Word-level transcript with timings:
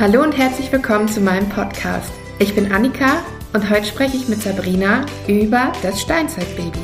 Hallo 0.00 0.22
und 0.22 0.32
herzlich 0.34 0.72
willkommen 0.72 1.08
zu 1.08 1.20
meinem 1.20 1.46
Podcast. 1.50 2.10
Ich 2.38 2.54
bin 2.54 2.72
Annika 2.72 3.22
und 3.52 3.68
heute 3.68 3.84
spreche 3.84 4.16
ich 4.16 4.28
mit 4.28 4.40
Sabrina 4.40 5.04
über 5.28 5.72
das 5.82 6.00
Steinzeitbaby. 6.00 6.80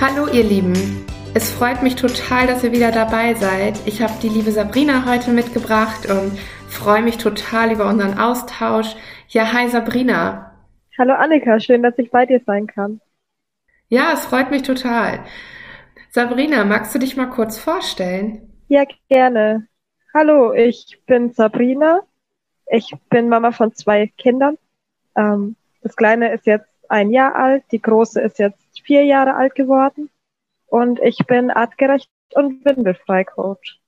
Hallo 0.00 0.26
ihr 0.32 0.42
Lieben, 0.42 1.06
es 1.34 1.52
freut 1.52 1.80
mich 1.84 1.94
total, 1.94 2.48
dass 2.48 2.64
ihr 2.64 2.72
wieder 2.72 2.90
dabei 2.90 3.34
seid. 3.34 3.78
Ich 3.86 4.02
habe 4.02 4.14
die 4.20 4.30
liebe 4.30 4.50
Sabrina 4.50 5.04
heute 5.06 5.30
mitgebracht 5.30 6.06
und 6.10 6.36
freue 6.84 7.00
mich 7.00 7.16
total 7.16 7.72
über 7.72 7.88
unseren 7.88 8.18
Austausch. 8.18 8.94
Ja, 9.28 9.50
hi 9.54 9.70
Sabrina. 9.70 10.52
Hallo 10.98 11.14
Annika, 11.14 11.58
schön, 11.58 11.82
dass 11.82 11.96
ich 11.96 12.10
bei 12.10 12.26
dir 12.26 12.42
sein 12.44 12.66
kann. 12.66 13.00
Ja, 13.88 14.12
es 14.12 14.26
freut 14.26 14.50
mich 14.50 14.64
total. 14.64 15.24
Sabrina, 16.10 16.66
magst 16.66 16.94
du 16.94 16.98
dich 16.98 17.16
mal 17.16 17.30
kurz 17.30 17.56
vorstellen? 17.56 18.52
Ja, 18.68 18.84
gerne. 19.08 19.66
Hallo, 20.12 20.52
ich 20.52 21.00
bin 21.06 21.32
Sabrina. 21.32 22.00
Ich 22.66 22.94
bin 23.08 23.30
Mama 23.30 23.52
von 23.52 23.72
zwei 23.72 24.08
Kindern. 24.18 24.58
Ähm, 25.16 25.56
das 25.80 25.96
Kleine 25.96 26.34
ist 26.34 26.44
jetzt 26.44 26.68
ein 26.90 27.10
Jahr 27.10 27.34
alt, 27.34 27.64
die 27.72 27.80
Große 27.80 28.20
ist 28.20 28.38
jetzt 28.38 28.82
vier 28.84 29.04
Jahre 29.06 29.36
alt 29.36 29.54
geworden. 29.54 30.10
Und 30.66 31.00
ich 31.00 31.16
bin 31.26 31.50
artgerecht 31.50 32.10
und 32.34 32.62
Windelfrei-Coach. 32.62 33.80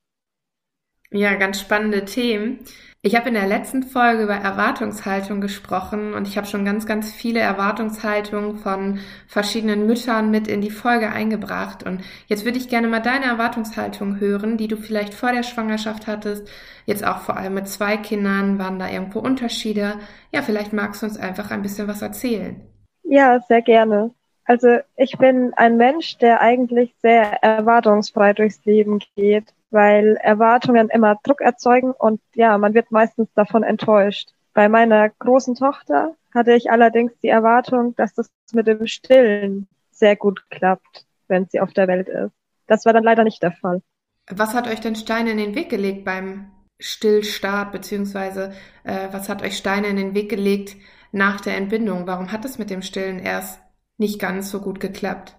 Ja, 1.10 1.34
ganz 1.34 1.60
spannende 1.60 2.04
Themen. 2.04 2.60
Ich 3.06 3.14
habe 3.14 3.28
in 3.28 3.34
der 3.34 3.46
letzten 3.46 3.84
Folge 3.84 4.24
über 4.24 4.34
Erwartungshaltung 4.34 5.40
gesprochen 5.40 6.12
und 6.12 6.26
ich 6.26 6.36
habe 6.36 6.48
schon 6.48 6.64
ganz, 6.64 6.86
ganz 6.86 7.12
viele 7.12 7.38
Erwartungshaltungen 7.38 8.56
von 8.56 8.98
verschiedenen 9.28 9.86
Müttern 9.86 10.32
mit 10.32 10.48
in 10.48 10.60
die 10.60 10.72
Folge 10.72 11.10
eingebracht. 11.10 11.84
Und 11.84 12.02
jetzt 12.26 12.44
würde 12.44 12.58
ich 12.58 12.68
gerne 12.68 12.88
mal 12.88 12.98
deine 12.98 13.26
Erwartungshaltung 13.26 14.18
hören, 14.18 14.56
die 14.56 14.66
du 14.66 14.76
vielleicht 14.76 15.14
vor 15.14 15.30
der 15.30 15.44
Schwangerschaft 15.44 16.08
hattest. 16.08 16.48
Jetzt 16.84 17.06
auch 17.06 17.18
vor 17.18 17.36
allem 17.36 17.54
mit 17.54 17.68
zwei 17.68 17.96
Kindern. 17.96 18.58
Waren 18.58 18.80
da 18.80 18.90
irgendwo 18.90 19.20
Unterschiede? 19.20 20.00
Ja, 20.32 20.42
vielleicht 20.42 20.72
magst 20.72 21.02
du 21.02 21.06
uns 21.06 21.16
einfach 21.16 21.52
ein 21.52 21.62
bisschen 21.62 21.86
was 21.86 22.02
erzählen. 22.02 22.60
Ja, 23.04 23.38
sehr 23.46 23.62
gerne. 23.62 24.10
Also 24.46 24.78
ich 24.96 25.16
bin 25.16 25.52
ein 25.54 25.76
Mensch, 25.76 26.18
der 26.18 26.40
eigentlich 26.40 26.92
sehr 27.02 27.40
erwartungsfrei 27.44 28.32
durchs 28.32 28.64
Leben 28.64 28.98
geht 29.14 29.54
weil 29.70 30.16
Erwartungen 30.16 30.88
immer 30.88 31.16
Druck 31.22 31.40
erzeugen 31.40 31.92
und 31.92 32.20
ja, 32.34 32.56
man 32.58 32.74
wird 32.74 32.90
meistens 32.90 33.28
davon 33.34 33.62
enttäuscht. 33.62 34.30
Bei 34.54 34.68
meiner 34.68 35.10
großen 35.10 35.54
Tochter 35.54 36.14
hatte 36.32 36.54
ich 36.54 36.70
allerdings 36.70 37.12
die 37.22 37.28
Erwartung, 37.28 37.94
dass 37.96 38.14
das 38.14 38.30
mit 38.52 38.66
dem 38.66 38.86
Stillen 38.86 39.68
sehr 39.90 40.16
gut 40.16 40.48
klappt, 40.50 41.06
wenn 41.28 41.46
sie 41.46 41.60
auf 41.60 41.72
der 41.72 41.88
Welt 41.88 42.08
ist. 42.08 42.32
Das 42.66 42.84
war 42.84 42.92
dann 42.92 43.04
leider 43.04 43.24
nicht 43.24 43.42
der 43.42 43.52
Fall. 43.52 43.82
Was 44.28 44.54
hat 44.54 44.66
euch 44.68 44.80
denn 44.80 44.96
Steine 44.96 45.30
in 45.30 45.38
den 45.38 45.54
Weg 45.54 45.68
gelegt 45.68 46.04
beim 46.04 46.50
Stillstart, 46.78 47.72
beziehungsweise 47.72 48.52
äh, 48.84 49.08
was 49.12 49.28
hat 49.28 49.42
euch 49.42 49.56
Steine 49.56 49.86
in 49.86 49.96
den 49.96 50.14
Weg 50.14 50.28
gelegt 50.28 50.76
nach 51.12 51.40
der 51.40 51.56
Entbindung? 51.56 52.06
Warum 52.06 52.32
hat 52.32 52.44
es 52.44 52.58
mit 52.58 52.70
dem 52.70 52.82
Stillen 52.82 53.18
erst 53.18 53.60
nicht 53.98 54.18
ganz 54.20 54.50
so 54.50 54.60
gut 54.60 54.80
geklappt? 54.80 55.36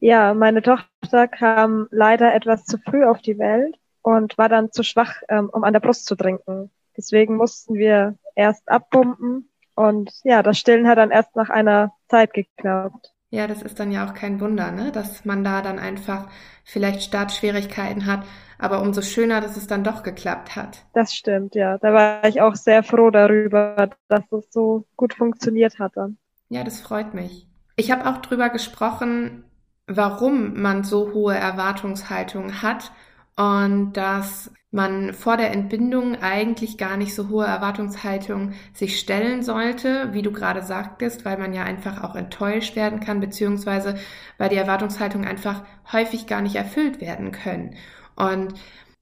Ja, 0.00 0.34
meine 0.34 0.62
Tochter 0.62 1.28
kam 1.28 1.88
leider 1.90 2.34
etwas 2.34 2.64
zu 2.64 2.78
früh 2.78 3.04
auf 3.04 3.22
die 3.22 3.38
Welt 3.38 3.76
und 4.02 4.36
war 4.36 4.48
dann 4.48 4.70
zu 4.70 4.82
schwach, 4.82 5.22
ähm, 5.28 5.48
um 5.52 5.64
an 5.64 5.72
der 5.72 5.80
Brust 5.80 6.06
zu 6.06 6.14
trinken. 6.14 6.70
Deswegen 6.96 7.36
mussten 7.36 7.74
wir 7.74 8.16
erst 8.34 8.68
abpumpen 8.68 9.48
und 9.74 10.12
ja, 10.24 10.42
das 10.42 10.58
Stillen 10.58 10.86
hat 10.86 10.98
dann 10.98 11.10
erst 11.10 11.34
nach 11.36 11.50
einer 11.50 11.92
Zeit 12.08 12.32
geklappt. 12.32 13.12
Ja, 13.30 13.48
das 13.48 13.62
ist 13.62 13.80
dann 13.80 13.90
ja 13.90 14.06
auch 14.06 14.14
kein 14.14 14.40
Wunder, 14.40 14.70
ne? 14.70 14.92
dass 14.92 15.24
man 15.24 15.42
da 15.42 15.60
dann 15.60 15.80
einfach 15.80 16.28
vielleicht 16.62 17.02
Startschwierigkeiten 17.02 18.06
hat, 18.06 18.24
aber 18.58 18.80
umso 18.80 19.02
schöner, 19.02 19.40
dass 19.40 19.56
es 19.56 19.66
dann 19.66 19.82
doch 19.82 20.04
geklappt 20.04 20.54
hat. 20.54 20.84
Das 20.92 21.12
stimmt, 21.12 21.56
ja. 21.56 21.78
Da 21.78 21.92
war 21.92 22.24
ich 22.26 22.40
auch 22.40 22.54
sehr 22.54 22.84
froh 22.84 23.10
darüber, 23.10 23.90
dass 24.08 24.30
es 24.30 24.52
so 24.52 24.86
gut 24.96 25.14
funktioniert 25.14 25.80
hat 25.80 25.96
dann. 25.96 26.18
Ja, 26.48 26.62
das 26.62 26.80
freut 26.80 27.14
mich. 27.14 27.48
Ich 27.74 27.90
habe 27.90 28.08
auch 28.08 28.18
drüber 28.18 28.50
gesprochen, 28.50 29.44
warum 29.86 30.60
man 30.60 30.84
so 30.84 31.12
hohe 31.12 31.34
Erwartungshaltungen 31.34 32.62
hat 32.62 32.92
und 33.36 33.92
dass 33.94 34.50
man 34.70 35.12
vor 35.12 35.36
der 35.36 35.52
Entbindung 35.52 36.16
eigentlich 36.20 36.78
gar 36.78 36.96
nicht 36.96 37.14
so 37.14 37.28
hohe 37.28 37.46
Erwartungshaltungen 37.46 38.54
sich 38.72 38.98
stellen 38.98 39.42
sollte, 39.42 40.12
wie 40.12 40.22
du 40.22 40.32
gerade 40.32 40.62
sagtest, 40.62 41.24
weil 41.24 41.38
man 41.38 41.54
ja 41.54 41.62
einfach 41.62 42.02
auch 42.02 42.16
enttäuscht 42.16 42.74
werden 42.74 42.98
kann, 42.98 43.20
beziehungsweise 43.20 43.94
weil 44.36 44.48
die 44.48 44.56
Erwartungshaltungen 44.56 45.28
einfach 45.28 45.62
häufig 45.92 46.26
gar 46.26 46.42
nicht 46.42 46.56
erfüllt 46.56 47.00
werden 47.00 47.30
können. 47.30 47.76
Und 48.16 48.54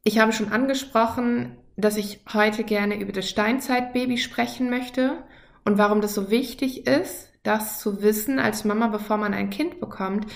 ich 0.04 0.19
habe 0.19 0.32
schon 0.32 0.53
angesprochen, 0.53 1.56
dass 1.76 1.97
ich 1.97 2.21
heute 2.32 2.65
gerne 2.65 3.00
über 3.00 3.12
das 3.12 3.28
Steinzeitbaby 3.31 4.19
sprechen 4.19 4.69
möchte 4.69 5.25
und 5.65 5.78
warum 5.78 6.03
das 6.03 6.15
so 6.15 6.31
wichtig 6.31 6.87
ist, 6.87 7.31
das 7.44 7.81
zu 7.81 8.03
wissen 8.03 8.38
als 8.38 8.65
Mama, 8.65 8.88
bevor 8.88 9.16
man 9.16 9.32
ein 9.32 9.50
Kind 9.50 9.81
bekommt, 9.81 10.26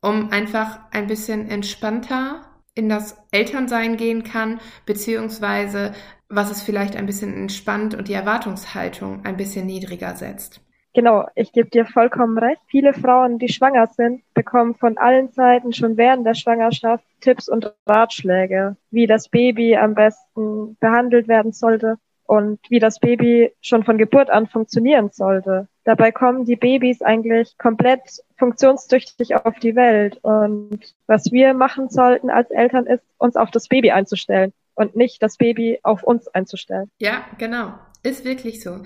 um 0.00 0.30
einfach 0.30 0.80
ein 0.90 1.06
bisschen 1.06 1.48
entspannter 1.48 2.42
in 2.74 2.88
das 2.88 3.16
Elternsein 3.30 3.96
gehen 3.96 4.24
kann, 4.24 4.60
beziehungsweise 4.86 5.92
was 6.28 6.50
es 6.50 6.62
vielleicht 6.62 6.96
ein 6.96 7.06
bisschen 7.06 7.34
entspannt 7.34 7.94
und 7.94 8.08
die 8.08 8.14
Erwartungshaltung 8.14 9.24
ein 9.24 9.36
bisschen 9.36 9.66
niedriger 9.66 10.14
setzt. 10.14 10.60
Genau, 10.92 11.26
ich 11.36 11.52
gebe 11.52 11.70
dir 11.70 11.86
vollkommen 11.86 12.36
recht. 12.38 12.60
Viele 12.66 12.94
Frauen, 12.94 13.38
die 13.38 13.48
schwanger 13.48 13.86
sind, 13.86 14.22
bekommen 14.34 14.74
von 14.74 14.98
allen 14.98 15.28
Seiten 15.30 15.72
schon 15.72 15.96
während 15.96 16.26
der 16.26 16.34
Schwangerschaft 16.34 17.04
Tipps 17.20 17.48
und 17.48 17.72
Ratschläge, 17.86 18.76
wie 18.90 19.06
das 19.06 19.28
Baby 19.28 19.76
am 19.76 19.94
besten 19.94 20.76
behandelt 20.80 21.28
werden 21.28 21.52
sollte 21.52 21.96
und 22.24 22.58
wie 22.70 22.80
das 22.80 22.98
Baby 22.98 23.52
schon 23.60 23.84
von 23.84 23.98
Geburt 23.98 24.30
an 24.30 24.48
funktionieren 24.48 25.10
sollte. 25.10 25.68
Dabei 25.84 26.12
kommen 26.12 26.44
die 26.44 26.56
Babys 26.56 27.02
eigentlich 27.02 27.56
komplett 27.58 28.22
funktionstüchtig 28.36 29.34
auf 29.34 29.58
die 29.58 29.74
Welt. 29.76 30.18
Und 30.22 30.80
was 31.06 31.32
wir 31.32 31.54
machen 31.54 31.88
sollten 31.88 32.30
als 32.30 32.50
Eltern 32.50 32.86
ist, 32.86 33.04
uns 33.18 33.36
auf 33.36 33.50
das 33.50 33.68
Baby 33.68 33.90
einzustellen 33.90 34.52
und 34.74 34.96
nicht 34.96 35.22
das 35.22 35.36
Baby 35.36 35.80
auf 35.82 36.02
uns 36.02 36.28
einzustellen. 36.28 36.90
Ja, 36.98 37.24
genau. 37.38 37.74
Ist 38.02 38.24
wirklich 38.24 38.62
so. 38.62 38.82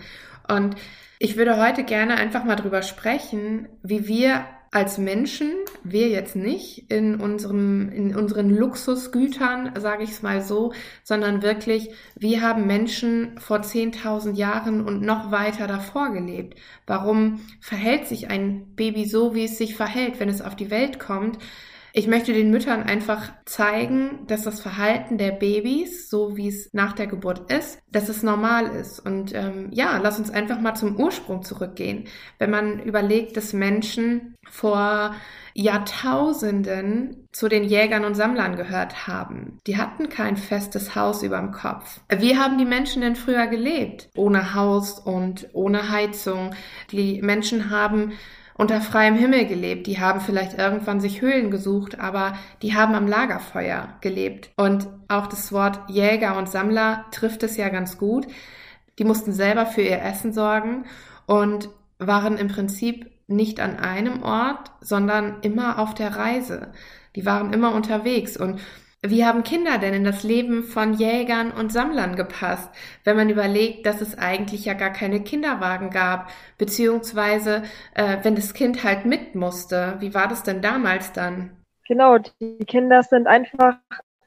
Und 0.48 0.76
ich 1.18 1.36
würde 1.36 1.56
heute 1.56 1.84
gerne 1.84 2.16
einfach 2.16 2.44
mal 2.44 2.56
drüber 2.56 2.82
sprechen, 2.82 3.68
wie 3.82 4.06
wir 4.06 4.44
als 4.74 4.98
Menschen, 4.98 5.52
wir 5.84 6.08
jetzt 6.08 6.34
nicht 6.34 6.90
in 6.90 7.20
unserem, 7.20 7.92
in 7.92 8.16
unseren 8.16 8.50
Luxusgütern, 8.50 9.72
sage 9.78 10.02
ich 10.02 10.10
es 10.10 10.22
mal 10.22 10.42
so, 10.42 10.72
sondern 11.04 11.42
wirklich, 11.42 11.90
wie 12.16 12.40
haben 12.40 12.66
Menschen 12.66 13.38
vor 13.38 13.58
10.000 13.58 14.34
Jahren 14.34 14.84
und 14.84 15.00
noch 15.00 15.30
weiter 15.30 15.68
davor 15.68 16.12
gelebt? 16.12 16.58
Warum 16.88 17.40
verhält 17.60 18.08
sich 18.08 18.30
ein 18.30 18.74
Baby 18.74 19.04
so, 19.04 19.36
wie 19.36 19.44
es 19.44 19.58
sich 19.58 19.76
verhält, 19.76 20.18
wenn 20.18 20.28
es 20.28 20.42
auf 20.42 20.56
die 20.56 20.72
Welt 20.72 20.98
kommt? 20.98 21.38
Ich 21.96 22.08
möchte 22.08 22.32
den 22.32 22.50
Müttern 22.50 22.82
einfach 22.82 23.30
zeigen, 23.44 24.26
dass 24.26 24.42
das 24.42 24.60
Verhalten 24.60 25.16
der 25.16 25.30
Babys, 25.30 26.10
so 26.10 26.36
wie 26.36 26.48
es 26.48 26.70
nach 26.72 26.92
der 26.92 27.06
Geburt 27.06 27.52
ist, 27.52 27.78
dass 27.92 28.08
es 28.08 28.24
normal 28.24 28.66
ist. 28.66 28.98
Und 28.98 29.32
ähm, 29.32 29.68
ja, 29.70 29.98
lass 29.98 30.18
uns 30.18 30.28
einfach 30.28 30.58
mal 30.58 30.74
zum 30.74 30.96
Ursprung 30.96 31.44
zurückgehen. 31.44 32.08
Wenn 32.40 32.50
man 32.50 32.80
überlegt, 32.80 33.36
dass 33.36 33.52
Menschen 33.52 34.34
vor 34.50 35.14
Jahrtausenden 35.54 37.28
zu 37.30 37.48
den 37.48 37.62
Jägern 37.62 38.04
und 38.04 38.16
Sammlern 38.16 38.56
gehört 38.56 39.06
haben. 39.06 39.60
Die 39.68 39.76
hatten 39.76 40.08
kein 40.08 40.36
festes 40.36 40.96
Haus 40.96 41.22
über 41.22 41.38
dem 41.38 41.52
Kopf. 41.52 42.00
Wie 42.08 42.36
haben 42.36 42.58
die 42.58 42.64
Menschen 42.64 43.02
denn 43.02 43.14
früher 43.14 43.46
gelebt? 43.46 44.10
Ohne 44.16 44.54
Haus 44.54 44.98
und 44.98 45.48
ohne 45.52 45.90
Heizung. 45.90 46.56
Die 46.90 47.22
Menschen 47.22 47.70
haben 47.70 48.14
unter 48.56 48.80
freiem 48.80 49.16
Himmel 49.16 49.46
gelebt. 49.46 49.86
Die 49.86 50.00
haben 50.00 50.20
vielleicht 50.20 50.58
irgendwann 50.58 51.00
sich 51.00 51.20
Höhlen 51.20 51.50
gesucht, 51.50 51.98
aber 51.98 52.34
die 52.62 52.74
haben 52.74 52.94
am 52.94 53.06
Lagerfeuer 53.06 53.88
gelebt. 54.00 54.50
Und 54.56 54.88
auch 55.08 55.26
das 55.26 55.52
Wort 55.52 55.80
Jäger 55.88 56.36
und 56.38 56.48
Sammler 56.48 57.04
trifft 57.10 57.42
es 57.42 57.56
ja 57.56 57.68
ganz 57.68 57.98
gut. 57.98 58.26
Die 58.98 59.04
mussten 59.04 59.32
selber 59.32 59.66
für 59.66 59.82
ihr 59.82 60.02
Essen 60.02 60.32
sorgen 60.32 60.84
und 61.26 61.68
waren 61.98 62.38
im 62.38 62.48
Prinzip 62.48 63.10
nicht 63.26 63.60
an 63.60 63.78
einem 63.78 64.22
Ort, 64.22 64.70
sondern 64.80 65.40
immer 65.40 65.78
auf 65.78 65.94
der 65.94 66.16
Reise. 66.16 66.72
Die 67.16 67.24
waren 67.24 67.52
immer 67.52 67.74
unterwegs 67.74 68.36
und 68.36 68.60
wie 69.10 69.24
haben 69.24 69.42
Kinder 69.42 69.78
denn 69.78 69.94
in 69.94 70.04
das 70.04 70.22
Leben 70.22 70.62
von 70.64 70.94
Jägern 70.94 71.50
und 71.50 71.72
Sammlern 71.72 72.16
gepasst, 72.16 72.70
wenn 73.04 73.16
man 73.16 73.28
überlegt, 73.28 73.86
dass 73.86 74.00
es 74.00 74.16
eigentlich 74.16 74.64
ja 74.64 74.74
gar 74.74 74.90
keine 74.90 75.22
Kinderwagen 75.22 75.90
gab, 75.90 76.30
beziehungsweise 76.58 77.62
äh, 77.94 78.18
wenn 78.22 78.34
das 78.34 78.54
Kind 78.54 78.82
halt 78.84 79.04
mit 79.04 79.34
musste? 79.34 79.96
Wie 80.00 80.14
war 80.14 80.28
das 80.28 80.42
denn 80.42 80.62
damals 80.62 81.12
dann? 81.12 81.50
Genau, 81.86 82.18
die 82.18 82.64
Kinder 82.66 83.02
sind 83.02 83.26
einfach 83.26 83.76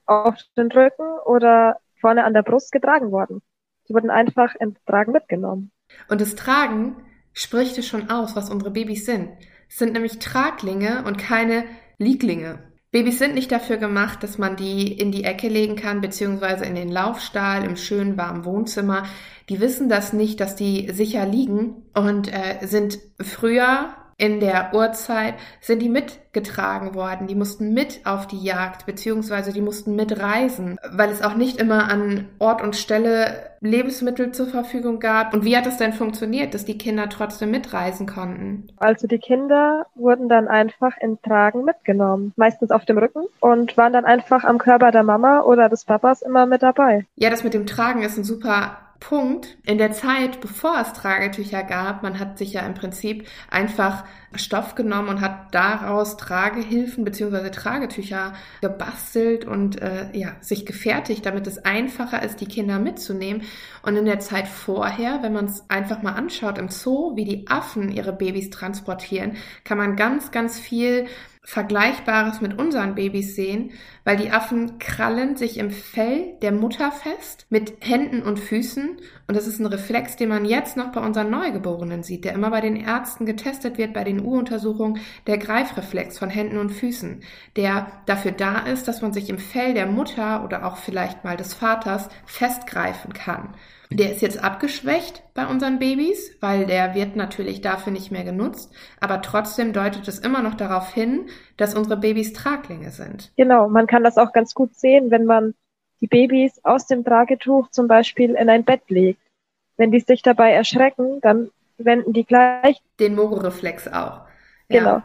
auf 0.05 0.35
den 0.55 0.71
Rücken 0.71 1.19
oder 1.25 1.79
vorne 1.99 2.23
an 2.23 2.33
der 2.33 2.43
Brust 2.43 2.71
getragen 2.71 3.11
worden. 3.11 3.41
Die 3.89 3.93
wurden 3.93 4.09
einfach 4.09 4.55
im 4.55 4.75
Tragen 4.85 5.11
mitgenommen. 5.11 5.71
Und 6.09 6.21
das 6.21 6.35
Tragen 6.35 6.97
spricht 7.33 7.77
es 7.77 7.87
schon 7.87 8.09
aus, 8.09 8.35
was 8.35 8.49
unsere 8.49 8.71
Babys 8.71 9.05
sind. 9.05 9.29
Es 9.69 9.77
sind 9.77 9.93
nämlich 9.93 10.19
Traglinge 10.19 11.03
und 11.05 11.17
keine 11.17 11.63
Lieglinge. 11.97 12.59
Babys 12.97 13.19
sind 13.19 13.35
nicht 13.35 13.51
dafür 13.51 13.77
gemacht, 13.77 14.23
dass 14.23 14.39
man 14.39 14.55
die 14.55 14.91
in 14.91 15.11
die 15.11 15.23
Ecke 15.23 15.49
legen 15.49 15.75
kann, 15.75 16.01
beziehungsweise 16.01 16.65
in 16.65 16.73
den 16.73 16.91
Laufstall 16.91 17.63
im 17.63 17.75
schönen 17.75 18.17
warmen 18.17 18.43
Wohnzimmer. 18.43 19.03
Die 19.49 19.59
wissen 19.59 19.87
das 19.87 20.13
nicht, 20.13 20.39
dass 20.39 20.55
die 20.55 20.91
sicher 20.91 21.23
liegen 21.27 21.75
und 21.93 22.33
äh, 22.33 22.65
sind 22.65 22.97
früher 23.21 23.89
in 24.17 24.39
der 24.39 24.71
Urzeit 24.73 25.35
sind 25.61 25.79
die 25.79 25.89
mitgetragen 25.89 26.95
worden. 26.95 27.27
Die 27.27 27.35
mussten 27.35 27.73
mit 27.73 28.01
auf 28.03 28.25
die 28.25 28.43
Jagd, 28.43 28.87
beziehungsweise 28.87 29.53
die 29.53 29.61
mussten 29.61 29.95
mitreisen, 29.95 30.79
weil 30.91 31.09
es 31.09 31.21
auch 31.21 31.35
nicht 31.35 31.59
immer 31.59 31.89
an 31.89 32.27
Ort 32.39 32.63
und 32.63 32.75
Stelle 32.75 33.51
Lebensmittel 33.59 34.31
zur 34.31 34.47
Verfügung 34.47 34.99
gab. 34.99 35.33
Und 35.33 35.45
wie 35.45 35.55
hat 35.55 35.67
es 35.67 35.77
denn 35.77 35.93
funktioniert, 35.93 36.53
dass 36.53 36.65
die 36.65 36.77
Kinder 36.77 37.09
trotzdem 37.09 37.51
mitreisen 37.51 38.07
konnten? 38.07 38.67
Also 38.77 39.07
die 39.07 39.19
Kinder 39.19 39.85
wurden 39.95 40.29
dann 40.29 40.47
einfach 40.47 40.97
in 40.99 41.21
Tragen 41.21 41.63
mitgenommen, 41.63 42.33
meistens 42.35 42.71
auf 42.71 42.85
dem 42.85 42.97
Rücken 42.97 43.23
und 43.39 43.77
waren 43.77 43.93
dann 43.93 44.05
einfach 44.05 44.43
am 44.43 44.57
Körper 44.57 44.91
der 44.91 45.03
Mama 45.03 45.41
oder 45.41 45.69
des 45.69 45.85
Papas 45.85 46.23
immer 46.23 46.45
mit 46.45 46.63
dabei. 46.63 47.05
Ja, 47.15 47.29
das 47.29 47.43
mit 47.43 47.53
dem 47.53 47.67
Tragen 47.67 48.01
ist 48.01 48.17
ein 48.17 48.23
super 48.23 48.77
Punkt. 48.99 49.57
In 49.65 49.77
der 49.77 49.91
Zeit, 49.91 50.41
bevor 50.41 50.79
es 50.79 50.93
Tragetücher 50.93 51.63
gab, 51.63 52.03
man 52.03 52.19
hat 52.19 52.37
sich 52.37 52.53
ja 52.53 52.61
im 52.61 52.73
Prinzip 52.73 53.27
einfach 53.49 54.03
Stoff 54.35 54.75
genommen 54.75 55.09
und 55.09 55.21
hat 55.21 55.53
daraus 55.53 56.17
Tragehilfen 56.17 57.03
bzw. 57.03 57.49
Tragetücher 57.49 58.33
gebastelt 58.61 59.45
und 59.45 59.81
äh, 59.81 60.09
ja, 60.13 60.35
sich 60.41 60.65
gefertigt, 60.65 61.25
damit 61.25 61.47
es 61.47 61.63
einfacher 61.63 62.23
ist, 62.23 62.41
die 62.41 62.47
Kinder 62.47 62.79
mitzunehmen. 62.79 63.43
Und 63.83 63.95
in 63.95 64.05
der 64.05 64.19
Zeit 64.19 64.47
vorher, 64.47 65.21
wenn 65.21 65.33
man 65.33 65.45
es 65.45 65.63
einfach 65.69 66.01
mal 66.01 66.13
anschaut 66.13 66.57
im 66.57 66.69
Zoo, 66.69 67.15
wie 67.15 67.25
die 67.25 67.47
Affen 67.47 67.89
ihre 67.89 68.13
Babys 68.13 68.49
transportieren, 68.49 69.37
kann 69.63 69.77
man 69.77 69.95
ganz, 69.95 70.31
ganz 70.31 70.59
viel 70.59 71.07
Vergleichbares 71.47 72.41
mit 72.41 72.59
unseren 72.59 72.95
Babys 72.95 73.33
sehen, 73.33 73.71
weil 74.07 74.15
die 74.15 74.31
Affen 74.31 74.79
krallen 74.79 75.35
sich 75.35 75.57
im 75.57 75.69
Fell 75.69 76.37
der 76.41 76.53
Mutter 76.53 76.93
fest 76.93 77.45
mit 77.49 77.73
Händen 77.81 78.21
und 78.21 78.39
Füßen 78.39 79.01
und 79.27 79.35
das 79.35 79.47
ist 79.47 79.59
ein 79.59 79.65
Reflex, 79.65 80.15
den 80.15 80.29
man 80.29 80.45
jetzt 80.45 80.77
noch 80.77 80.93
bei 80.93 81.01
unseren 81.01 81.29
Neugeborenen 81.29 82.03
sieht, 82.03 82.23
der 82.23 82.31
immer 82.31 82.49
bei 82.49 82.61
den 82.61 82.77
Ärzten 82.77 83.25
getestet 83.25 83.77
wird 83.77 83.91
bei 83.91 84.05
den 84.05 84.25
U-Untersuchungen, 84.25 85.01
der 85.27 85.37
Greifreflex 85.37 86.17
von 86.17 86.29
Händen 86.29 86.57
und 86.57 86.69
Füßen, 86.69 87.21
der 87.57 87.87
dafür 88.05 88.31
da 88.31 88.59
ist, 88.59 88.87
dass 88.87 89.01
man 89.01 89.11
sich 89.11 89.29
im 89.29 89.39
Fell 89.39 89.73
der 89.73 89.87
Mutter 89.87 90.45
oder 90.45 90.65
auch 90.65 90.77
vielleicht 90.77 91.25
mal 91.25 91.35
des 91.35 91.53
Vaters 91.53 92.07
festgreifen 92.25 93.11
kann. 93.11 93.55
Der 93.89 94.11
ist 94.11 94.21
jetzt 94.21 94.43
abgeschwächt 94.43 95.23
bei 95.33 95.47
unseren 95.47 95.79
Babys, 95.79 96.35
weil 96.41 96.65
der 96.65 96.93
wird 96.93 97.15
natürlich 97.15 97.61
dafür 97.61 97.93
nicht 97.93 98.11
mehr 98.11 98.25
genutzt. 98.25 98.73
Aber 98.99 99.21
trotzdem 99.21 99.71
deutet 99.71 100.07
es 100.09 100.19
immer 100.19 100.41
noch 100.41 100.55
darauf 100.55 100.93
hin, 100.93 101.27
dass 101.55 101.73
unsere 101.73 101.97
Babys 101.97 102.33
Traglinge 102.33 102.91
sind. 102.91 103.31
Genau, 103.37 103.69
man 103.69 103.87
kann 103.87 103.96
das 104.03 104.17
auch 104.17 104.33
ganz 104.33 104.53
gut 104.53 104.75
sehen, 104.75 105.11
wenn 105.11 105.25
man 105.25 105.53
die 106.01 106.07
Babys 106.07 106.63
aus 106.63 106.87
dem 106.87 107.03
Tragetuch 107.03 107.69
zum 107.71 107.87
Beispiel 107.87 108.35
in 108.35 108.49
ein 108.49 108.63
Bett 108.63 108.83
legt. 108.89 109.21
Wenn 109.77 109.91
die 109.91 109.99
sich 109.99 110.21
dabei 110.21 110.51
erschrecken, 110.51 111.19
dann 111.21 111.49
wenden 111.77 112.13
die 112.13 112.25
gleich 112.25 112.81
den 112.99 113.15
Mogoreflex 113.15 113.87
auch. 113.87 114.21
Genau. 114.69 114.97
Ja. 114.97 115.03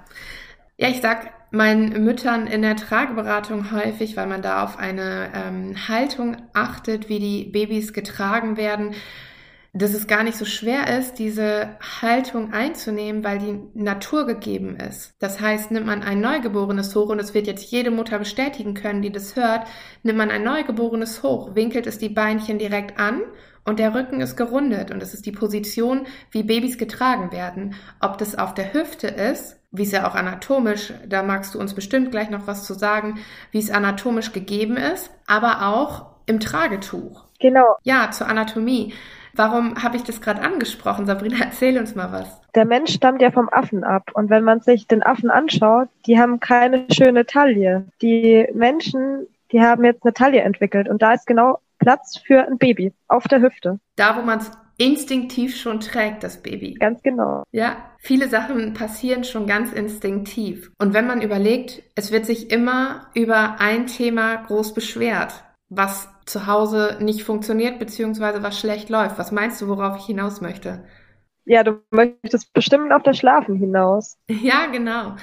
ja, 0.78 0.88
ich 0.88 1.00
sag 1.00 1.30
meinen 1.50 2.02
Müttern 2.02 2.46
in 2.46 2.62
der 2.62 2.76
Trageberatung 2.76 3.72
häufig, 3.72 4.16
weil 4.16 4.26
man 4.26 4.40
da 4.40 4.64
auf 4.64 4.78
eine 4.78 5.30
ähm, 5.34 5.76
Haltung 5.86 6.36
achtet, 6.54 7.08
wie 7.10 7.18
die 7.18 7.44
Babys 7.44 7.92
getragen 7.92 8.56
werden, 8.56 8.94
dass 9.72 9.94
es 9.94 10.06
gar 10.06 10.22
nicht 10.22 10.36
so 10.36 10.44
schwer 10.44 10.98
ist, 10.98 11.18
diese 11.18 11.76
Haltung 12.02 12.52
einzunehmen, 12.52 13.24
weil 13.24 13.38
die 13.38 13.58
Natur 13.74 14.26
gegeben 14.26 14.76
ist. 14.76 15.14
Das 15.18 15.40
heißt, 15.40 15.70
nimmt 15.70 15.86
man 15.86 16.02
ein 16.02 16.20
Neugeborenes 16.20 16.94
hoch, 16.94 17.08
und 17.08 17.18
es 17.18 17.32
wird 17.32 17.46
jetzt 17.46 17.70
jede 17.70 17.90
Mutter 17.90 18.18
bestätigen 18.18 18.74
können, 18.74 19.02
die 19.02 19.12
das 19.12 19.34
hört, 19.34 19.66
nimmt 20.02 20.18
man 20.18 20.30
ein 20.30 20.44
Neugeborenes 20.44 21.22
hoch, 21.22 21.54
winkelt 21.54 21.86
es 21.86 21.98
die 21.98 22.10
Beinchen 22.10 22.58
direkt 22.58 22.98
an 23.00 23.22
und 23.64 23.78
der 23.78 23.94
Rücken 23.94 24.20
ist 24.20 24.36
gerundet 24.36 24.90
und 24.90 25.02
es 25.02 25.14
ist 25.14 25.24
die 25.24 25.32
Position, 25.32 26.06
wie 26.30 26.42
Babys 26.42 26.76
getragen 26.78 27.32
werden. 27.32 27.74
Ob 28.00 28.18
das 28.18 28.36
auf 28.36 28.54
der 28.54 28.74
Hüfte 28.74 29.06
ist 29.06 29.56
wie 29.72 29.82
es 29.82 29.92
ja 29.92 30.06
auch 30.06 30.14
anatomisch, 30.14 30.92
da 31.06 31.22
magst 31.22 31.54
du 31.54 31.58
uns 31.58 31.74
bestimmt 31.74 32.10
gleich 32.10 32.28
noch 32.28 32.46
was 32.46 32.64
zu 32.64 32.74
sagen, 32.74 33.18
wie 33.50 33.58
es 33.58 33.70
anatomisch 33.70 34.32
gegeben 34.32 34.76
ist, 34.76 35.10
aber 35.26 35.66
auch 35.66 36.06
im 36.26 36.40
Tragetuch. 36.40 37.24
Genau. 37.40 37.76
Ja, 37.82 38.10
zur 38.10 38.28
Anatomie. 38.28 38.92
Warum 39.34 39.82
habe 39.82 39.96
ich 39.96 40.02
das 40.02 40.20
gerade 40.20 40.42
angesprochen? 40.42 41.06
Sabrina, 41.06 41.36
erzähl 41.40 41.78
uns 41.78 41.94
mal 41.94 42.12
was. 42.12 42.40
Der 42.54 42.64
Mensch 42.64 42.92
stammt 42.92 43.22
ja 43.22 43.30
vom 43.30 43.48
Affen 43.48 43.84
ab. 43.84 44.10
Und 44.14 44.30
wenn 44.30 44.44
man 44.44 44.60
sich 44.60 44.86
den 44.86 45.02
Affen 45.02 45.30
anschaut, 45.30 45.88
die 46.06 46.18
haben 46.18 46.40
keine 46.40 46.86
schöne 46.90 47.26
Taille. 47.26 47.86
Die 48.02 48.46
Menschen, 48.54 49.26
die 49.52 49.60
haben 49.60 49.84
jetzt 49.84 50.04
eine 50.04 50.12
Taille 50.12 50.40
entwickelt. 50.40 50.88
Und 50.88 51.02
da 51.02 51.12
ist 51.12 51.26
genau 51.26 51.58
Platz 51.78 52.18
für 52.18 52.46
ein 52.46 52.58
Baby 52.58 52.92
auf 53.08 53.26
der 53.28 53.40
Hüfte. 53.40 53.80
Da, 53.96 54.16
wo 54.16 54.22
man 54.22 54.38
es 54.38 54.50
instinktiv 54.78 55.56
schon 55.56 55.80
trägt, 55.80 56.22
das 56.22 56.42
Baby. 56.42 56.74
Ganz 56.74 57.02
genau. 57.02 57.44
Ja, 57.52 57.76
viele 57.98 58.28
Sachen 58.28 58.74
passieren 58.74 59.24
schon 59.24 59.46
ganz 59.46 59.72
instinktiv. 59.72 60.72
Und 60.78 60.94
wenn 60.94 61.06
man 61.06 61.22
überlegt, 61.22 61.82
es 61.94 62.10
wird 62.10 62.26
sich 62.26 62.50
immer 62.50 63.06
über 63.14 63.60
ein 63.60 63.86
Thema 63.86 64.36
groß 64.36 64.74
beschwert, 64.74 65.44
was 65.68 66.08
zu 66.26 66.46
Hause 66.46 66.98
nicht 67.00 67.24
funktioniert, 67.24 67.78
beziehungsweise 67.78 68.42
was 68.42 68.58
schlecht 68.58 68.88
läuft. 68.88 69.18
Was 69.18 69.32
meinst 69.32 69.60
du, 69.60 69.68
worauf 69.68 69.98
ich 69.98 70.06
hinaus 70.06 70.40
möchte? 70.40 70.84
Ja, 71.44 71.64
du 71.64 71.82
möchtest 71.90 72.52
bestimmt 72.52 72.92
auf 72.92 73.02
das 73.02 73.18
Schlafen 73.18 73.56
hinaus. 73.56 74.16
Ja, 74.28 74.66
genau. 74.66 75.16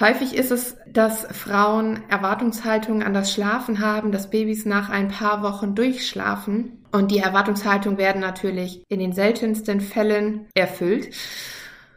Häufig 0.00 0.34
ist 0.34 0.50
es, 0.50 0.76
dass 0.88 1.24
Frauen 1.26 2.02
Erwartungshaltungen 2.08 3.02
an 3.02 3.14
das 3.14 3.32
Schlafen 3.32 3.80
haben, 3.80 4.10
dass 4.10 4.30
Babys 4.30 4.64
nach 4.64 4.90
ein 4.90 5.08
paar 5.08 5.42
Wochen 5.42 5.74
durchschlafen. 5.74 6.84
Und 6.90 7.10
die 7.10 7.18
Erwartungshaltungen 7.18 7.98
werden 7.98 8.20
natürlich 8.20 8.84
in 8.88 8.98
den 8.98 9.12
seltensten 9.12 9.80
Fällen 9.80 10.46
erfüllt. 10.54 11.14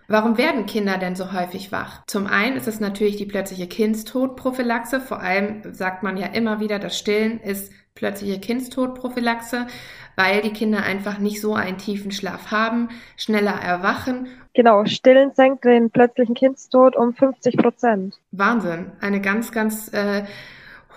Warum 0.08 0.38
werden 0.38 0.68
Kinder 0.68 0.98
denn 0.98 1.16
so 1.16 1.32
häufig 1.32 1.72
wach? 1.72 2.04
Zum 2.06 2.28
einen 2.28 2.58
ist 2.58 2.68
es 2.68 2.80
natürlich 2.80 3.16
die 3.16 3.26
plötzliche 3.26 3.68
Kindstodprophylaxe. 3.68 5.02
Vor 5.02 5.20
allem 5.20 5.74
sagt 5.74 6.04
man 6.04 6.18
ja 6.18 6.28
immer 6.28 6.60
wieder, 6.60 6.78
das 6.78 6.98
Stillen 6.98 7.40
ist 7.40 7.72
plötzliche 7.96 8.40
Kindstodprophylaxe, 8.40 9.68
weil 10.18 10.42
die 10.42 10.52
Kinder 10.52 10.84
einfach 10.84 11.18
nicht 11.18 11.42
so 11.42 11.56
einen 11.56 11.78
tiefen 11.78 12.12
Schlaf 12.12 12.52
haben, 12.52 12.90
schneller 13.18 13.54
erwachen. 13.54 14.28
Genau, 14.54 14.86
Stillen 14.86 15.32
senkt 15.34 15.64
den 15.64 15.90
plötzlichen 15.90 16.36
Kindstod 16.36 16.96
um 16.96 17.14
50 17.14 17.58
Prozent. 17.58 18.20
Wahnsinn, 18.32 18.92
eine 19.00 19.22
ganz, 19.22 19.52
ganz 19.52 19.92
äh, 19.94 20.26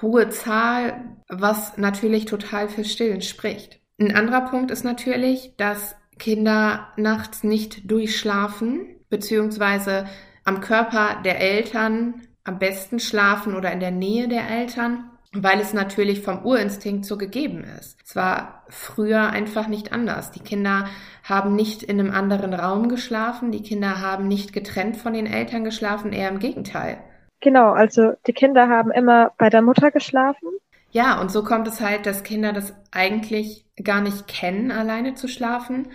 hohe 0.03 0.29
Zahl, 0.29 1.05
was 1.29 1.79
natürlich 1.79 2.25
total 2.27 2.69
für 2.69 2.85
Stillen 2.85 3.23
spricht. 3.23 3.81
Ein 4.01 4.15
anderer 4.15 4.43
Punkt 4.43 4.71
ist 4.71 4.85
natürlich, 4.85 5.55
dass 5.57 5.97
Kinder 6.19 6.89
nachts 6.97 7.45
nicht 7.45 7.91
durchschlafen, 7.91 8.97
beziehungsweise 9.09 10.07
am 10.45 10.61
Körper 10.61 11.23
der 11.25 11.41
Eltern 11.41 12.23
am 12.43 12.59
besten 12.59 12.99
schlafen 12.99 13.55
oder 13.55 13.71
in 13.73 13.81
der 13.81 13.91
Nähe 13.91 14.27
der 14.27 14.49
Eltern 14.49 15.11
weil 15.33 15.61
es 15.61 15.75
natürlich 15.75 16.23
vom 16.23 16.45
Urinstinkt 16.45 17.05
so 17.05 17.19
gegeben 17.19 17.65
ist. 17.79 17.99
Es 18.05 18.17
war 18.17 18.63
früher 18.69 19.31
einfach 19.31 19.69
nicht 19.69 19.93
anders. 19.93 20.31
Die 20.31 20.41
Kinder 20.41 20.87
haben 21.23 21.55
nicht 21.55 21.83
in 21.83 22.01
einem 22.01 22.11
anderen 22.13 22.55
Raum 22.55 22.89
geschlafen, 22.89 23.53
die 23.53 23.63
Kinder 23.63 24.01
haben 24.01 24.27
nicht 24.27 24.53
getrennt 24.53 24.97
von 24.97 25.13
den 25.13 25.27
Eltern 25.27 25.65
geschlafen, 25.65 26.13
eher 26.13 26.31
im 26.31 26.39
Gegenteil. 26.39 26.99
Genau, 27.41 27.73
also 27.73 28.15
die 28.27 28.33
Kinder 28.33 28.69
haben 28.69 28.91
immer 28.91 29.33
bei 29.39 29.51
der 29.51 29.63
Mutter 29.63 29.91
geschlafen. 29.91 30.49
Ja, 30.91 31.21
und 31.21 31.31
so 31.31 31.45
kommt 31.45 31.69
es 31.69 31.81
halt, 31.81 32.07
dass 32.07 32.25
Kinder 32.25 32.53
das 32.53 32.75
eigentlich 32.91 33.65
gar 33.83 34.01
nicht 34.01 34.27
kennen, 34.27 34.73
alleine 34.73 35.15
zu 35.15 35.29
schlafen. 35.29 35.89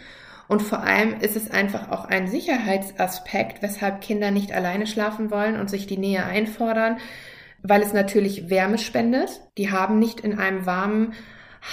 Und 0.48 0.62
vor 0.62 0.84
allem 0.84 1.20
ist 1.20 1.36
es 1.36 1.50
einfach 1.50 1.90
auch 1.90 2.06
ein 2.06 2.28
Sicherheitsaspekt, 2.28 3.64
weshalb 3.64 4.02
Kinder 4.02 4.30
nicht 4.30 4.52
alleine 4.52 4.86
schlafen 4.86 5.32
wollen 5.32 5.60
und 5.60 5.70
sich 5.70 5.88
die 5.88 5.98
Nähe 5.98 6.24
einfordern, 6.24 6.98
weil 7.64 7.82
es 7.82 7.94
natürlich 7.94 8.50
Wärme 8.50 8.78
spendet. 8.78 9.42
Die 9.58 9.72
haben 9.72 9.98
nicht 9.98 10.20
in 10.20 10.38
einem 10.38 10.66
warmen 10.66 11.14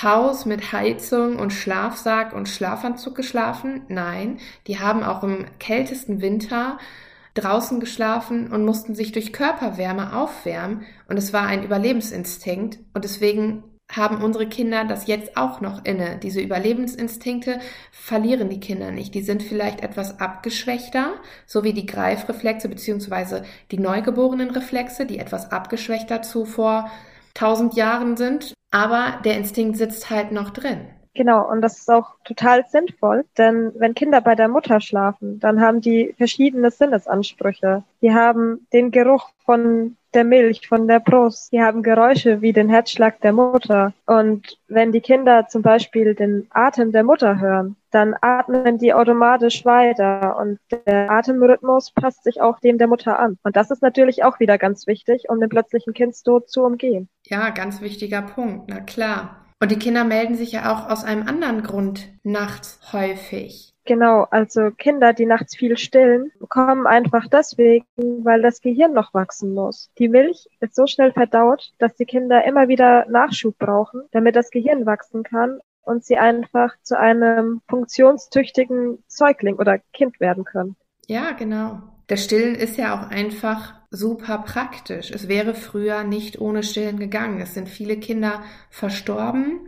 Haus 0.02 0.46
mit 0.46 0.72
Heizung 0.72 1.36
und 1.36 1.52
Schlafsack 1.52 2.32
und 2.32 2.48
Schlafanzug 2.48 3.16
geschlafen. 3.16 3.82
Nein, 3.88 4.38
die 4.68 4.78
haben 4.78 5.02
auch 5.02 5.24
im 5.24 5.46
kältesten 5.58 6.22
Winter 6.22 6.78
draußen 7.34 7.80
geschlafen 7.80 8.52
und 8.52 8.64
mussten 8.64 8.94
sich 8.94 9.12
durch 9.12 9.32
Körperwärme 9.32 10.16
aufwärmen. 10.16 10.84
Und 11.08 11.16
es 11.16 11.32
war 11.32 11.46
ein 11.46 11.64
Überlebensinstinkt. 11.64 12.78
Und 12.94 13.04
deswegen 13.04 13.64
haben 13.96 14.22
unsere 14.22 14.46
Kinder 14.46 14.84
das 14.84 15.06
jetzt 15.06 15.36
auch 15.36 15.60
noch 15.60 15.84
inne. 15.84 16.18
Diese 16.22 16.40
Überlebensinstinkte 16.40 17.60
verlieren 17.90 18.48
die 18.48 18.60
Kinder 18.60 18.90
nicht. 18.90 19.14
Die 19.14 19.22
sind 19.22 19.42
vielleicht 19.42 19.82
etwas 19.82 20.20
abgeschwächter, 20.20 21.14
so 21.46 21.64
wie 21.64 21.72
die 21.72 21.86
Greifreflexe 21.86 22.68
beziehungsweise 22.68 23.42
die 23.70 23.78
neugeborenen 23.78 24.50
Reflexe, 24.50 25.06
die 25.06 25.18
etwas 25.18 25.50
abgeschwächter 25.50 26.22
zu 26.22 26.44
vor 26.44 26.90
tausend 27.34 27.74
Jahren 27.74 28.16
sind. 28.16 28.54
Aber 28.70 29.20
der 29.24 29.36
Instinkt 29.36 29.76
sitzt 29.76 30.10
halt 30.10 30.32
noch 30.32 30.50
drin. 30.50 30.88
Genau, 31.14 31.48
und 31.50 31.60
das 31.60 31.78
ist 31.78 31.90
auch 31.90 32.14
total 32.24 32.64
sinnvoll, 32.68 33.24
denn 33.36 33.72
wenn 33.76 33.94
Kinder 33.94 34.20
bei 34.20 34.36
der 34.36 34.48
Mutter 34.48 34.80
schlafen, 34.80 35.40
dann 35.40 35.60
haben 35.60 35.80
die 35.80 36.14
verschiedene 36.16 36.70
Sinnesansprüche. 36.70 37.82
Die 38.00 38.14
haben 38.14 38.66
den 38.72 38.92
Geruch 38.92 39.30
von 39.44 39.96
der 40.14 40.24
Milch, 40.24 40.68
von 40.68 40.86
der 40.88 41.00
Brust. 41.00 41.52
Die 41.52 41.60
haben 41.60 41.82
Geräusche 41.82 42.40
wie 42.42 42.52
den 42.52 42.68
Herzschlag 42.68 43.20
der 43.20 43.32
Mutter. 43.32 43.92
Und 44.06 44.58
wenn 44.68 44.92
die 44.92 45.00
Kinder 45.00 45.46
zum 45.48 45.62
Beispiel 45.62 46.14
den 46.14 46.46
Atem 46.50 46.92
der 46.92 47.04
Mutter 47.04 47.40
hören, 47.40 47.76
dann 47.90 48.14
atmen 48.20 48.78
die 48.78 48.94
automatisch 48.94 49.64
weiter 49.64 50.36
und 50.38 50.58
der 50.86 51.10
Atemrhythmus 51.10 51.90
passt 51.92 52.24
sich 52.24 52.40
auch 52.40 52.60
dem 52.60 52.78
der 52.78 52.86
Mutter 52.86 53.18
an. 53.18 53.38
Und 53.42 53.56
das 53.56 53.70
ist 53.70 53.82
natürlich 53.82 54.22
auch 54.22 54.38
wieder 54.38 54.58
ganz 54.58 54.86
wichtig, 54.86 55.24
um 55.28 55.40
den 55.40 55.48
plötzlichen 55.48 55.92
Kindstod 55.92 56.48
zu 56.48 56.62
umgehen. 56.62 57.08
Ja, 57.26 57.50
ganz 57.50 57.80
wichtiger 57.80 58.22
Punkt, 58.22 58.68
na 58.68 58.80
klar. 58.80 59.49
Und 59.60 59.70
die 59.70 59.78
Kinder 59.78 60.04
melden 60.04 60.34
sich 60.34 60.52
ja 60.52 60.72
auch 60.72 60.88
aus 60.88 61.04
einem 61.04 61.28
anderen 61.28 61.62
Grund 61.62 62.08
nachts 62.22 62.80
häufig. 62.92 63.74
Genau, 63.84 64.26
also 64.30 64.70
Kinder, 64.70 65.12
die 65.12 65.26
nachts 65.26 65.56
viel 65.56 65.76
stillen, 65.76 66.30
kommen 66.48 66.86
einfach 66.86 67.26
deswegen, 67.28 67.86
weil 67.96 68.40
das 68.40 68.60
Gehirn 68.60 68.92
noch 68.92 69.12
wachsen 69.14 69.52
muss. 69.52 69.90
Die 69.98 70.08
Milch 70.08 70.48
ist 70.60 70.74
so 70.74 70.86
schnell 70.86 71.12
verdaut, 71.12 71.72
dass 71.78 71.94
die 71.96 72.04
Kinder 72.04 72.44
immer 72.44 72.68
wieder 72.68 73.06
Nachschub 73.10 73.58
brauchen, 73.58 74.02
damit 74.12 74.36
das 74.36 74.50
Gehirn 74.50 74.86
wachsen 74.86 75.24
kann 75.24 75.60
und 75.82 76.04
sie 76.04 76.18
einfach 76.18 76.74
zu 76.82 76.98
einem 76.98 77.62
funktionstüchtigen 77.68 79.02
Säugling 79.08 79.56
oder 79.56 79.78
Kind 79.92 80.20
werden 80.20 80.44
können. 80.44 80.76
Ja, 81.06 81.32
genau. 81.32 81.80
Das 82.06 82.24
Stillen 82.24 82.54
ist 82.54 82.76
ja 82.76 82.94
auch 82.94 83.10
einfach 83.10 83.79
super 83.90 84.38
praktisch. 84.38 85.10
Es 85.10 85.28
wäre 85.28 85.54
früher 85.54 86.04
nicht 86.04 86.40
ohne 86.40 86.62
Stillen 86.62 86.98
gegangen. 86.98 87.40
Es 87.40 87.54
sind 87.54 87.68
viele 87.68 87.96
Kinder 87.96 88.42
verstorben, 88.70 89.60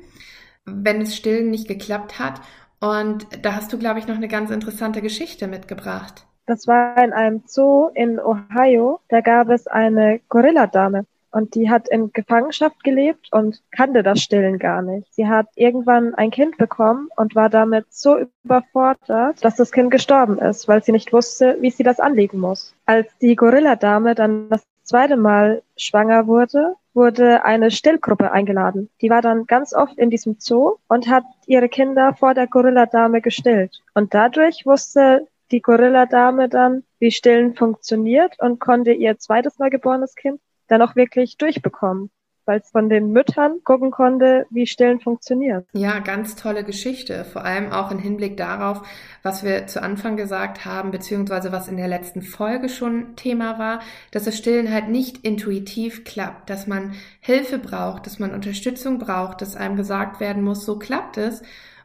wenn 0.65 1.01
es 1.01 1.17
Stillen 1.17 1.51
nicht 1.51 1.69
geklappt 1.69 2.19
hat. 2.19 2.41
Und 2.81 3.27
da 3.45 3.55
hast 3.55 3.73
du, 3.73 3.79
glaube 3.79 3.99
ich, 3.99 4.09
noch 4.09 4.17
eine 4.17 4.29
ganz 4.29 4.51
interessante 4.51 5.03
Geschichte 5.03 5.47
mitgebracht. 5.47 6.27
Das 6.47 6.67
war 6.67 7.03
in 7.03 7.13
einem 7.13 7.43
Zoo 7.47 7.89
in 7.95 8.19
Ohio. 8.19 9.01
Da 9.09 9.21
gab 9.21 9.49
es 9.49 9.67
eine 9.67 10.21
Gorilladame. 10.29 11.07
Und 11.33 11.55
die 11.55 11.71
hat 11.71 11.89
in 11.89 12.13
Gefangenschaft 12.13 12.85
gelebt 12.85 13.29
und 13.33 13.63
kannte 13.71 14.03
das 14.03 14.21
Stillen 14.21 14.59
gar 14.59 14.83
nicht. 14.83 15.13
Sie 15.15 15.27
hat 15.27 15.47
irgendwann 15.57 16.15
ein 16.15 16.31
Kind 16.31 16.59
bekommen 16.59 17.09
und 17.17 17.35
war 17.35 17.49
damit 17.49 17.87
so 17.91 18.19
überfordert, 18.45 19.43
dass 19.43 19.57
das 19.57 19.73
Kind 19.73 19.91
gestorben 19.91 20.39
ist, 20.39 20.69
weil 20.69 20.85
sie 20.85 20.93
nicht 20.93 21.13
wusste, 21.13 21.57
wie 21.61 21.71
sie 21.71 21.83
das 21.83 22.01
anlegen 22.01 22.39
muss. 22.39 22.75
Als 22.85 23.09
die 23.19 23.35
Gorilladame 23.35 24.15
dann 24.15 24.51
das 24.51 24.63
zweite 24.83 25.17
Mal 25.17 25.63
schwanger 25.77 26.27
wurde, 26.27 26.75
wurde 26.95 27.45
eine 27.45 27.71
Stillgruppe 27.71 28.31
eingeladen. 28.31 28.91
Die 29.01 29.09
war 29.09 29.23
dann 29.23 29.47
ganz 29.47 29.73
oft 29.73 29.97
in 29.97 30.11
diesem 30.11 30.37
Zoo 30.39 30.77
und 30.89 31.09
hat 31.09 31.25
ihre 31.47 31.71
Kinder 31.71 32.15
vor 32.15 32.35
der 32.35 32.47
Gorilladame 32.47 33.23
gestillt. 33.23 33.81
Und 33.95 34.13
dadurch 34.13 34.67
wusste 34.67 35.27
die 35.51 35.63
Gorilladame 35.63 36.49
dann, 36.49 36.85
wie 36.99 37.11
Stillen 37.11 37.55
funktioniert 37.55 38.39
und 38.41 38.59
konnte 38.59 38.93
ihr 38.93 39.19
zweites 39.19 39.59
neugeborenes 39.59 40.15
Kind 40.15 40.41
dann 40.73 40.83
auch 40.83 40.97
wirklich 40.97 41.37
durchbekommen, 41.37 42.11
weil 42.47 42.61
es 42.61 42.71
von 42.71 42.89
den 42.89 43.13
Müttern 43.13 43.59
gucken 43.63 43.91
konnte, 43.91 44.47
wie 44.49 44.67
Stillen 44.67 45.01
funktioniert. 45.01 45.69
Ja, 45.75 45.99
ganz 45.99 46.35
tolle 46.35 46.65
Geschichte, 46.65 47.25
vor 47.25 47.45
allem 47.45 47.71
auch 47.71 47.91
im 47.91 47.99
Hinblick 47.99 48.39
darauf, 48.39 48.81
was 49.23 49.45
wir 49.45 49.67
zu 49.67 49.83
Anfang 49.83 50.17
gesagt 50.17 50.65
haben, 50.65 50.91
beziehungsweise 50.91 51.53
was 51.53 51.69
in 51.69 51.77
der 51.77 51.89
letzten 51.89 52.23
Folge 52.23 52.71
schon 52.71 53.17
Thema 53.17 53.59
war, 53.59 53.81
dass 54.13 54.25
das 54.25 54.39
Stillen 54.39 54.73
halt 54.73 54.89
nicht 54.89 55.19
intuitiv 55.19 56.05
klappt, 56.05 56.49
dass 56.49 56.67
man 56.67 56.95
Hilfe 57.21 57.59
braucht, 57.59 58.07
dass 58.07 58.19
man 58.19 58.33
Unterstützung 58.33 58.99
braucht, 58.99 59.43
dass 59.43 59.57
einem 59.57 59.77
gesagt 59.77 60.21
werden 60.21 60.43
muss, 60.43 60.65
so 60.65 60.79
klappt 60.79 61.19
es. 61.19 61.43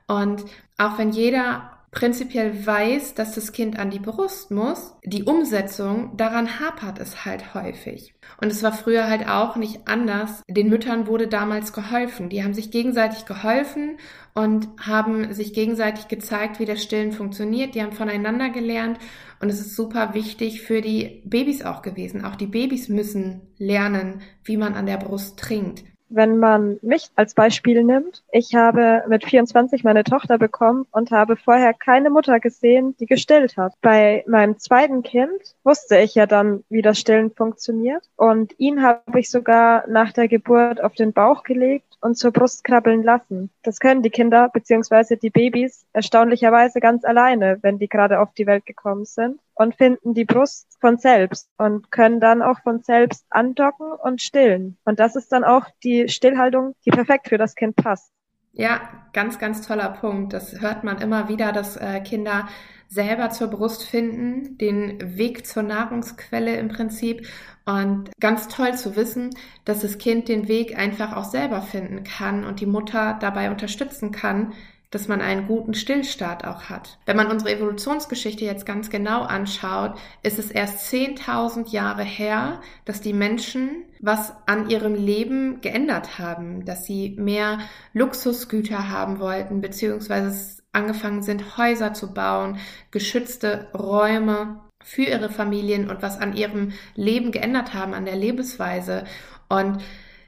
Und 0.07 0.45
auch 0.77 0.97
wenn 0.97 1.09
jeder 1.09 1.76
prinzipiell 1.97 2.63
weiß, 2.63 3.15
dass 3.15 3.33
das 3.33 3.51
Kind 3.51 3.79
an 3.79 3.89
die 3.89 3.97
Brust 3.97 4.51
muss, 4.51 4.93
die 5.03 5.23
Umsetzung, 5.23 6.15
daran 6.15 6.59
hapert 6.59 6.99
es 6.99 7.25
halt 7.25 7.55
häufig. 7.55 8.13
Und 8.39 8.51
es 8.51 8.61
war 8.61 8.71
früher 8.71 9.09
halt 9.09 9.27
auch 9.27 9.55
nicht 9.55 9.87
anders. 9.87 10.43
Den 10.47 10.69
Müttern 10.69 11.07
wurde 11.07 11.27
damals 11.27 11.73
geholfen. 11.73 12.29
Die 12.29 12.43
haben 12.43 12.53
sich 12.53 12.69
gegenseitig 12.69 13.25
geholfen 13.25 13.97
und 14.35 14.67
haben 14.79 15.33
sich 15.33 15.55
gegenseitig 15.55 16.07
gezeigt, 16.07 16.59
wie 16.59 16.65
das 16.65 16.83
Stillen 16.83 17.13
funktioniert. 17.13 17.73
Die 17.73 17.81
haben 17.81 17.93
voneinander 17.93 18.49
gelernt 18.49 18.99
und 19.41 19.49
es 19.49 19.59
ist 19.59 19.75
super 19.75 20.13
wichtig 20.13 20.61
für 20.61 20.81
die 20.81 21.23
Babys 21.25 21.63
auch 21.63 21.81
gewesen. 21.81 22.23
Auch 22.23 22.35
die 22.35 22.45
Babys 22.45 22.89
müssen 22.89 23.41
lernen, 23.57 24.21
wie 24.43 24.57
man 24.57 24.75
an 24.75 24.85
der 24.85 24.97
Brust 24.97 25.39
trinkt 25.39 25.83
wenn 26.09 26.37
man 26.37 26.79
mich 26.81 27.09
als 27.15 27.33
Beispiel 27.33 27.83
nimmt, 27.83 28.23
ich 28.31 28.55
habe 28.55 29.03
mit 29.07 29.25
24 29.25 29.83
meine 29.83 30.03
Tochter 30.03 30.37
bekommen 30.37 30.85
und 30.91 31.11
habe 31.11 31.35
vorher 31.35 31.73
keine 31.73 32.09
Mutter 32.09 32.39
gesehen, 32.39 32.95
die 32.99 33.05
gestillt 33.05 33.57
hat. 33.57 33.73
Bei 33.81 34.23
meinem 34.27 34.57
zweiten 34.57 35.03
Kind 35.03 35.55
wusste 35.63 35.97
ich 35.97 36.15
ja 36.15 36.25
dann, 36.25 36.63
wie 36.69 36.81
das 36.81 36.99
Stillen 36.99 37.31
funktioniert 37.31 38.03
und 38.15 38.57
ihn 38.59 38.81
habe 38.83 39.19
ich 39.19 39.29
sogar 39.29 39.87
nach 39.87 40.11
der 40.13 40.27
Geburt 40.27 40.83
auf 40.83 40.93
den 40.93 41.13
Bauch 41.13 41.43
gelegt 41.43 41.97
und 42.01 42.17
zur 42.17 42.31
Brust 42.31 42.63
krabbeln 42.63 43.03
lassen. 43.03 43.49
Das 43.63 43.79
können 43.79 44.03
die 44.03 44.09
Kinder 44.09 44.49
bzw. 44.49 45.15
die 45.15 45.29
Babys 45.29 45.85
erstaunlicherweise 45.93 46.79
ganz 46.79 47.03
alleine, 47.03 47.57
wenn 47.61 47.79
die 47.79 47.87
gerade 47.87 48.19
auf 48.19 48.33
die 48.33 48.45
Welt 48.45 48.65
gekommen 48.65 49.05
sind 49.05 49.39
und 49.57 49.75
finden 49.75 50.13
die 50.13 50.25
Brust 50.25 50.67
von 50.79 50.97
selbst 50.97 51.49
und 51.57 51.91
können 51.91 52.19
dann 52.19 52.41
auch 52.41 52.61
von 52.61 52.81
selbst 52.81 53.25
andocken 53.29 53.91
und 53.91 54.21
stillen. 54.21 54.77
Und 54.85 54.99
das 54.99 55.15
ist 55.15 55.31
dann 55.31 55.43
auch 55.43 55.65
die 55.83 56.07
Stillhaltung, 56.09 56.75
die 56.85 56.91
perfekt 56.91 57.29
für 57.29 57.37
das 57.37 57.55
Kind 57.55 57.75
passt. 57.75 58.11
Ja, 58.53 58.81
ganz, 59.13 59.37
ganz 59.37 59.65
toller 59.65 59.89
Punkt. 59.89 60.33
Das 60.33 60.61
hört 60.61 60.83
man 60.83 60.99
immer 60.99 61.29
wieder, 61.29 61.51
dass 61.51 61.77
äh, 61.77 61.99
Kinder 62.01 62.47
selber 62.87 63.29
zur 63.29 63.47
Brust 63.49 63.83
finden, 63.83 64.57
den 64.57 65.17
Weg 65.17 65.45
zur 65.45 65.63
Nahrungsquelle 65.63 66.55
im 66.57 66.69
Prinzip. 66.69 67.27
Und 67.65 68.09
ganz 68.19 68.47
toll 68.47 68.75
zu 68.75 68.95
wissen, 68.95 69.31
dass 69.65 69.81
das 69.81 69.97
Kind 69.97 70.29
den 70.29 70.47
Weg 70.47 70.77
einfach 70.77 71.15
auch 71.15 71.25
selber 71.25 71.61
finden 71.61 72.03
kann 72.03 72.45
und 72.45 72.59
die 72.61 72.65
Mutter 72.65 73.17
dabei 73.19 73.51
unterstützen 73.51 74.11
kann, 74.11 74.53
dass 74.89 75.07
man 75.07 75.21
einen 75.21 75.47
guten 75.47 75.73
Stillstart 75.73 76.45
auch 76.45 76.63
hat. 76.63 76.97
Wenn 77.05 77.17
man 77.17 77.27
unsere 77.27 77.51
Evolutionsgeschichte 77.51 78.45
jetzt 78.45 78.65
ganz 78.65 78.89
genau 78.89 79.23
anschaut, 79.23 79.97
ist 80.23 80.39
es 80.39 80.49
erst 80.49 80.91
10.000 80.93 81.69
Jahre 81.69 82.03
her, 82.03 82.61
dass 82.85 83.01
die 83.01 83.13
Menschen 83.13 83.83
was 83.99 84.33
an 84.45 84.69
ihrem 84.69 84.95
Leben 84.95 85.61
geändert 85.61 86.19
haben, 86.19 86.63
dass 86.65 86.85
sie 86.85 87.15
mehr 87.17 87.59
Luxusgüter 87.93 88.89
haben 88.89 89.19
wollten, 89.19 89.59
beziehungsweise 89.59 90.61
angefangen 90.71 91.23
sind, 91.23 91.57
Häuser 91.57 91.93
zu 91.93 92.13
bauen, 92.13 92.57
geschützte 92.91 93.67
Räume 93.73 94.61
für 94.83 95.03
ihre 95.03 95.29
Familien 95.29 95.89
und 95.89 96.01
was 96.01 96.19
an 96.19 96.35
ihrem 96.35 96.71
Leben 96.95 97.31
geändert 97.31 97.73
haben, 97.73 97.93
an 97.93 98.05
der 98.05 98.15
Lebensweise. 98.15 99.03
Und 99.49 99.79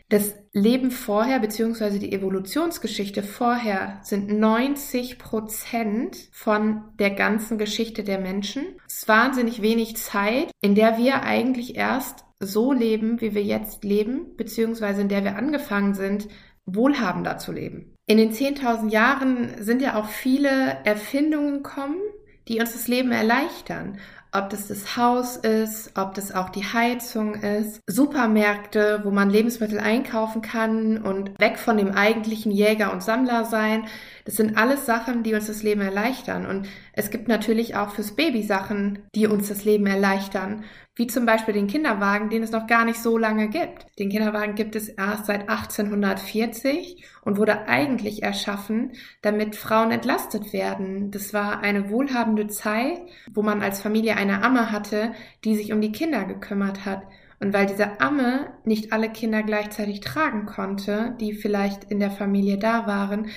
das 0.10 0.34
Leben 0.54 0.90
vorher 0.90 1.40
beziehungsweise 1.40 2.00
die 2.00 2.12
Evolutionsgeschichte 2.12 3.22
vorher 3.22 4.00
sind 4.02 4.32
90 4.32 5.20
Prozent 5.20 6.18
von 6.32 6.82
der 6.98 7.12
ganzen 7.12 7.60
Geschichte 7.60 8.04
der 8.04 8.20
Menschen. 8.20 8.64
Es 8.88 9.00
ist 9.00 9.08
wahnsinnig 9.08 9.62
wenig 9.62 9.98
Zeit, 9.98 10.52
in 10.62 10.74
der 10.74 10.98
wir 10.98 11.22
eigentlich 11.22 11.76
erst 11.76 12.26
so 12.40 12.74
leben, 12.74 13.22
wie 13.22 13.36
wir 13.36 13.44
jetzt 13.44 13.84
leben, 13.84 14.36
beziehungsweise 14.36 15.02
in 15.02 15.10
der 15.10 15.24
wir 15.24 15.36
angefangen 15.36 15.94
sind, 15.94 16.28
wohlhabender 16.66 17.38
zu 17.38 17.52
leben. 17.52 17.94
In 18.08 18.18
den 18.18 18.32
10.000 18.32 18.90
Jahren 18.90 19.64
sind 19.64 19.82
ja 19.82 19.96
auch 19.96 20.08
viele 20.08 20.78
Erfindungen 20.86 21.62
gekommen, 21.62 22.00
die 22.48 22.60
uns 22.60 22.74
das 22.74 22.88
Leben 22.88 23.12
erleichtern 23.12 24.00
ob 24.32 24.50
das 24.52 24.68
das 24.68 24.96
Haus 24.96 25.38
ist, 25.38 25.98
ob 25.98 26.14
das 26.14 26.34
auch 26.34 26.50
die 26.50 26.64
Heizung 26.64 27.34
ist, 27.36 27.82
Supermärkte, 27.88 29.02
wo 29.04 29.10
man 29.10 29.30
Lebensmittel 29.30 29.80
einkaufen 29.80 30.42
kann 30.42 31.00
und 31.00 31.40
weg 31.40 31.58
von 31.58 31.78
dem 31.78 31.92
eigentlichen 31.92 32.52
Jäger 32.52 32.94
und 32.94 33.02
Sammler 33.02 33.46
sein. 33.46 33.86
Das 34.30 34.38
sind 34.38 34.60
alles 34.60 34.86
Sachen, 34.86 35.24
die 35.24 35.34
uns 35.34 35.48
das 35.48 35.64
Leben 35.64 35.82
erleichtern. 35.82 36.46
Und 36.46 36.68
es 36.94 37.10
gibt 37.10 37.28
natürlich 37.28 37.76
auch 37.76 37.96
fürs 37.96 38.16
Baby 38.16 38.44
Sachen, 38.44 39.00
die 39.16 39.26
uns 39.26 39.48
das 39.48 39.66
Leben 39.66 39.88
erleichtern. 39.88 40.66
Wie 40.94 41.08
zum 41.08 41.26
Beispiel 41.26 41.56
den 41.56 41.66
Kinderwagen, 41.66 42.30
den 42.30 42.44
es 42.44 42.52
noch 42.52 42.68
gar 42.68 42.86
nicht 42.86 43.02
so 43.02 43.18
lange 43.18 43.50
gibt. 43.50 43.88
Den 43.98 44.12
Kinderwagen 44.12 44.54
gibt 44.54 44.76
es 44.76 44.88
erst 44.88 45.26
seit 45.26 45.50
1840 45.50 47.04
und 47.24 47.38
wurde 47.38 47.68
eigentlich 47.68 48.22
erschaffen, 48.22 48.92
damit 49.24 49.56
Frauen 49.56 49.90
entlastet 49.90 50.54
werden. 50.54 51.10
Das 51.10 51.34
war 51.34 51.62
eine 51.62 51.90
wohlhabende 51.90 52.46
Zeit, 52.46 53.02
wo 53.34 53.42
man 53.42 53.64
als 53.64 53.82
Familie 53.82 54.16
eine 54.16 54.44
Amme 54.44 54.72
hatte, 54.72 55.14
die 55.44 55.56
sich 55.56 55.74
um 55.74 55.82
die 55.82 55.92
Kinder 55.92 56.26
gekümmert 56.26 56.86
hat. 56.86 57.02
Und 57.40 57.52
weil 57.52 57.66
diese 57.66 58.00
Amme 58.00 58.54
nicht 58.64 58.94
alle 58.94 59.10
Kinder 59.10 59.42
gleichzeitig 59.42 60.02
tragen 60.02 60.46
konnte, 60.46 61.16
die 61.20 61.34
vielleicht 61.34 61.86
in 61.86 62.00
der 62.00 62.12
Familie 62.12 62.60
da 62.60 62.86
waren, 62.86 63.30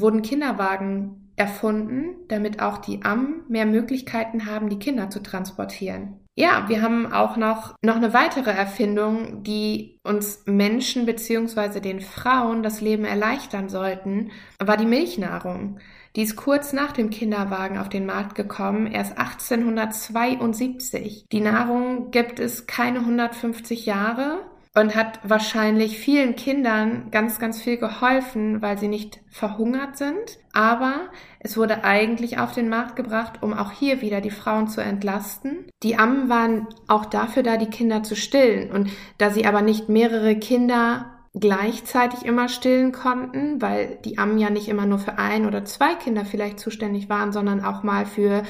wurden 0.00 0.22
Kinderwagen 0.22 1.30
erfunden, 1.36 2.16
damit 2.28 2.60
auch 2.60 2.78
die 2.78 3.04
Ammen 3.04 3.42
mehr 3.48 3.66
Möglichkeiten 3.66 4.46
haben, 4.46 4.68
die 4.68 4.78
Kinder 4.78 5.10
zu 5.10 5.22
transportieren. 5.22 6.20
Ja, 6.38 6.68
wir 6.68 6.82
haben 6.82 7.10
auch 7.12 7.38
noch, 7.38 7.74
noch 7.80 7.96
eine 7.96 8.12
weitere 8.12 8.50
Erfindung, 8.50 9.42
die 9.42 9.98
uns 10.02 10.42
Menschen 10.44 11.06
beziehungsweise 11.06 11.80
den 11.80 12.02
Frauen 12.02 12.62
das 12.62 12.82
Leben 12.82 13.06
erleichtern 13.06 13.70
sollten, 13.70 14.30
war 14.58 14.76
die 14.76 14.84
Milchnahrung. 14.84 15.78
Die 16.14 16.20
ist 16.22 16.36
kurz 16.36 16.74
nach 16.74 16.92
dem 16.92 17.08
Kinderwagen 17.10 17.78
auf 17.78 17.88
den 17.88 18.04
Markt 18.06 18.34
gekommen, 18.34 18.86
erst 18.86 19.18
1872. 19.18 21.24
Die 21.30 21.40
Nahrung 21.40 22.10
gibt 22.10 22.38
es 22.38 22.66
keine 22.66 22.98
150 23.00 23.86
Jahre 23.86 24.40
und 24.76 24.94
hat 24.94 25.20
wahrscheinlich 25.22 25.98
vielen 25.98 26.36
Kindern 26.36 27.10
ganz, 27.10 27.38
ganz 27.38 27.62
viel 27.62 27.78
geholfen, 27.78 28.60
weil 28.60 28.76
sie 28.76 28.88
nicht 28.88 29.20
verhungert 29.30 29.96
sind. 29.96 30.38
Aber 30.52 31.08
es 31.40 31.56
wurde 31.56 31.82
eigentlich 31.82 32.38
auf 32.38 32.52
den 32.52 32.68
Markt 32.68 32.94
gebracht, 32.94 33.42
um 33.42 33.54
auch 33.54 33.72
hier 33.72 34.02
wieder 34.02 34.20
die 34.20 34.30
Frauen 34.30 34.68
zu 34.68 34.82
entlasten. 34.82 35.70
Die 35.82 35.96
Ammen 35.96 36.28
waren 36.28 36.66
auch 36.88 37.06
dafür 37.06 37.42
da, 37.42 37.56
die 37.56 37.70
Kinder 37.70 38.02
zu 38.02 38.14
stillen. 38.16 38.70
Und 38.70 38.90
da 39.16 39.30
sie 39.30 39.46
aber 39.46 39.62
nicht 39.62 39.88
mehrere 39.88 40.36
Kinder 40.36 41.06
gleichzeitig 41.32 42.26
immer 42.26 42.50
stillen 42.50 42.92
konnten, 42.92 43.62
weil 43.62 43.98
die 44.04 44.18
Ammen 44.18 44.38
ja 44.38 44.50
nicht 44.50 44.68
immer 44.68 44.84
nur 44.84 44.98
für 44.98 45.18
ein 45.18 45.46
oder 45.46 45.64
zwei 45.64 45.94
Kinder 45.94 46.26
vielleicht 46.26 46.60
zuständig 46.60 47.08
waren, 47.08 47.32
sondern 47.32 47.64
auch 47.64 47.82
mal 47.82 48.04
für 48.04 48.42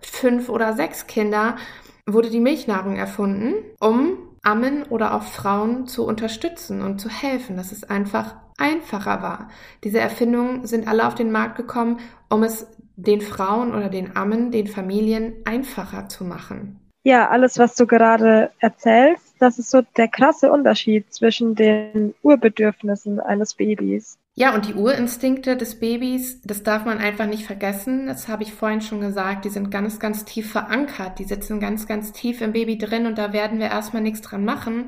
fünf 0.00 0.48
oder 0.48 0.72
sechs 0.72 1.06
Kinder, 1.06 1.56
wurde 2.06 2.30
die 2.30 2.40
Milchnahrung 2.40 2.96
erfunden, 2.96 3.54
um 3.80 4.16
Ammen 4.42 4.82
oder 4.84 5.14
auch 5.14 5.22
Frauen 5.22 5.86
zu 5.86 6.04
unterstützen 6.04 6.82
und 6.82 7.00
zu 7.00 7.08
helfen, 7.08 7.56
dass 7.56 7.72
es 7.72 7.84
einfach 7.84 8.34
einfacher 8.58 9.22
war. 9.22 9.48
Diese 9.84 10.00
Erfindungen 10.00 10.66
sind 10.66 10.88
alle 10.88 11.06
auf 11.06 11.14
den 11.14 11.30
Markt 11.30 11.56
gekommen, 11.56 12.00
um 12.28 12.42
es 12.42 12.66
den 12.96 13.20
Frauen 13.20 13.74
oder 13.74 13.88
den 13.88 14.16
Ammen, 14.16 14.50
den 14.50 14.66
Familien 14.66 15.34
einfacher 15.44 16.08
zu 16.08 16.24
machen. 16.24 16.78
Ja, 17.04 17.28
alles, 17.30 17.58
was 17.58 17.74
du 17.74 17.86
gerade 17.86 18.52
erzählst, 18.60 19.34
das 19.40 19.58
ist 19.58 19.70
so 19.70 19.82
der 19.96 20.06
krasse 20.06 20.52
Unterschied 20.52 21.12
zwischen 21.12 21.56
den 21.56 22.14
Urbedürfnissen 22.22 23.18
eines 23.18 23.54
Babys. 23.54 24.18
Ja, 24.34 24.54
und 24.54 24.66
die 24.66 24.74
Urinstinkte 24.74 25.58
des 25.58 25.78
Babys, 25.78 26.40
das 26.40 26.62
darf 26.62 26.86
man 26.86 26.98
einfach 26.98 27.26
nicht 27.26 27.44
vergessen. 27.44 28.06
Das 28.06 28.28
habe 28.28 28.42
ich 28.44 28.54
vorhin 28.54 28.80
schon 28.80 29.00
gesagt. 29.02 29.44
Die 29.44 29.50
sind 29.50 29.70
ganz, 29.70 29.98
ganz 29.98 30.24
tief 30.24 30.50
verankert. 30.52 31.18
Die 31.18 31.24
sitzen 31.24 31.60
ganz, 31.60 31.86
ganz 31.86 32.12
tief 32.12 32.40
im 32.40 32.52
Baby 32.52 32.78
drin 32.78 33.04
und 33.06 33.18
da 33.18 33.34
werden 33.34 33.58
wir 33.58 33.66
erstmal 33.66 34.02
nichts 34.02 34.22
dran 34.22 34.44
machen. 34.46 34.86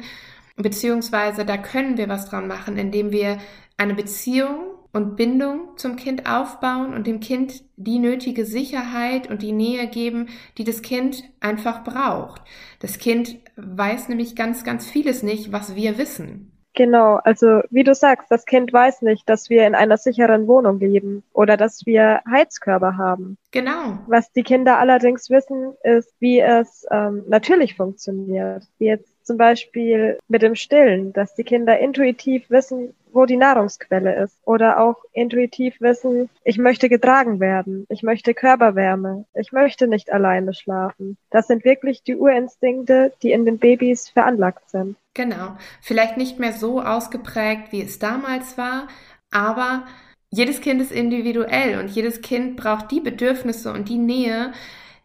Beziehungsweise 0.57 1.45
da 1.45 1.59
können 1.59 1.99
wir 1.99 2.09
was 2.09 2.29
dran 2.31 2.47
machen, 2.49 2.79
indem 2.79 3.13
wir 3.13 3.39
eine 3.77 3.95
Beziehung 3.95 4.75
und 4.93 5.17
Bindung 5.17 5.77
zum 5.77 5.97
Kind 5.97 6.27
aufbauen 6.27 6.95
und 6.95 7.07
dem 7.07 7.21
Kind 7.21 7.65
die 7.77 7.99
nötige 7.99 8.47
Sicherheit 8.47 9.29
und 9.29 9.43
die 9.43 9.53
Nähe 9.53 9.89
geben, 9.89 10.29
die 10.57 10.65
das 10.65 10.81
Kind 10.81 11.25
einfach 11.41 11.85
braucht. 11.85 12.43
Das 12.79 12.99
Kind 12.99 13.37
weiß 13.57 14.09
nämlich 14.09 14.37
ganz, 14.37 14.65
ganz 14.65 14.89
vieles 14.89 15.23
nicht, 15.23 15.53
was 15.53 15.75
wir 15.75 15.99
wissen. 15.99 16.54
Genau, 16.75 17.21
also 17.23 17.61
wie 17.71 17.85
du 17.85 17.95
sagst, 17.95 18.31
das 18.31 18.47
Kind 18.47 18.73
weiß 18.73 19.03
nicht, 19.03 19.29
dass 19.29 19.49
wir 19.49 19.67
in 19.67 19.77
einer 19.77 19.97
sicheren 19.97 20.49
Wohnung 20.49 20.81
leben 20.81 21.23
oder 21.33 21.57
dass 21.57 21.87
wir 21.87 22.21
Heizkörper 22.29 22.97
haben. 22.97 23.39
Genau. 23.53 23.99
Was 24.09 24.33
die 24.33 24.43
Kinder 24.43 24.79
allerdings 24.79 25.31
wissen, 25.31 25.75
ist, 25.85 26.13
wie 26.19 26.41
es 26.41 26.85
ähm, 26.91 27.23
natürlich 27.29 27.77
funktioniert. 27.77 28.65
Wie 28.79 28.87
jetzt 28.87 29.25
zum 29.25 29.39
Beispiel 29.39 30.19
mit 30.27 30.43
dem 30.43 30.57
Stillen, 30.57 31.13
dass 31.13 31.35
die 31.35 31.45
Kinder 31.45 31.79
intuitiv 31.79 32.51
wissen, 32.51 32.95
wo 33.13 33.25
die 33.25 33.37
Nahrungsquelle 33.37 34.23
ist. 34.23 34.37
Oder 34.45 34.81
auch 34.81 34.97
intuitiv 35.13 35.81
wissen, 35.81 36.29
ich 36.43 36.59
möchte 36.59 36.89
getragen 36.89 37.39
werden, 37.39 37.87
ich 37.89 38.03
möchte 38.03 38.35
Körperwärme, 38.35 39.25
ich 39.35 39.53
möchte 39.53 39.87
nicht 39.87 40.13
alleine 40.13 40.53
schlafen. 40.53 41.17
Das 41.31 41.47
sind 41.47 41.65
wirklich 41.65 42.03
die 42.03 42.17
Urinstinkte, 42.17 43.13
die 43.23 43.31
in 43.31 43.47
den 43.47 43.59
Babys 43.59 44.09
veranlagt 44.09 44.69
sind. 44.69 44.97
Genau. 45.15 45.57
Vielleicht 45.81 46.17
nicht 46.17 46.39
mehr 46.41 46.53
so 46.53 46.81
ausgeprägt, 46.83 47.71
wie 47.73 47.83
es 47.83 47.99
damals 48.01 48.59
war, 48.59 48.89
aber 49.31 49.87
jedes 50.31 50.61
Kind 50.61 50.81
ist 50.83 50.91
individuell 50.91 51.79
und 51.79 51.89
jedes 51.91 52.21
Kind 52.21 52.57
braucht 52.57 52.91
die 52.91 53.01
Bedürfnisse 53.01 53.73
und 53.73 53.89
die 53.89 53.99
Nähe, 53.99 54.53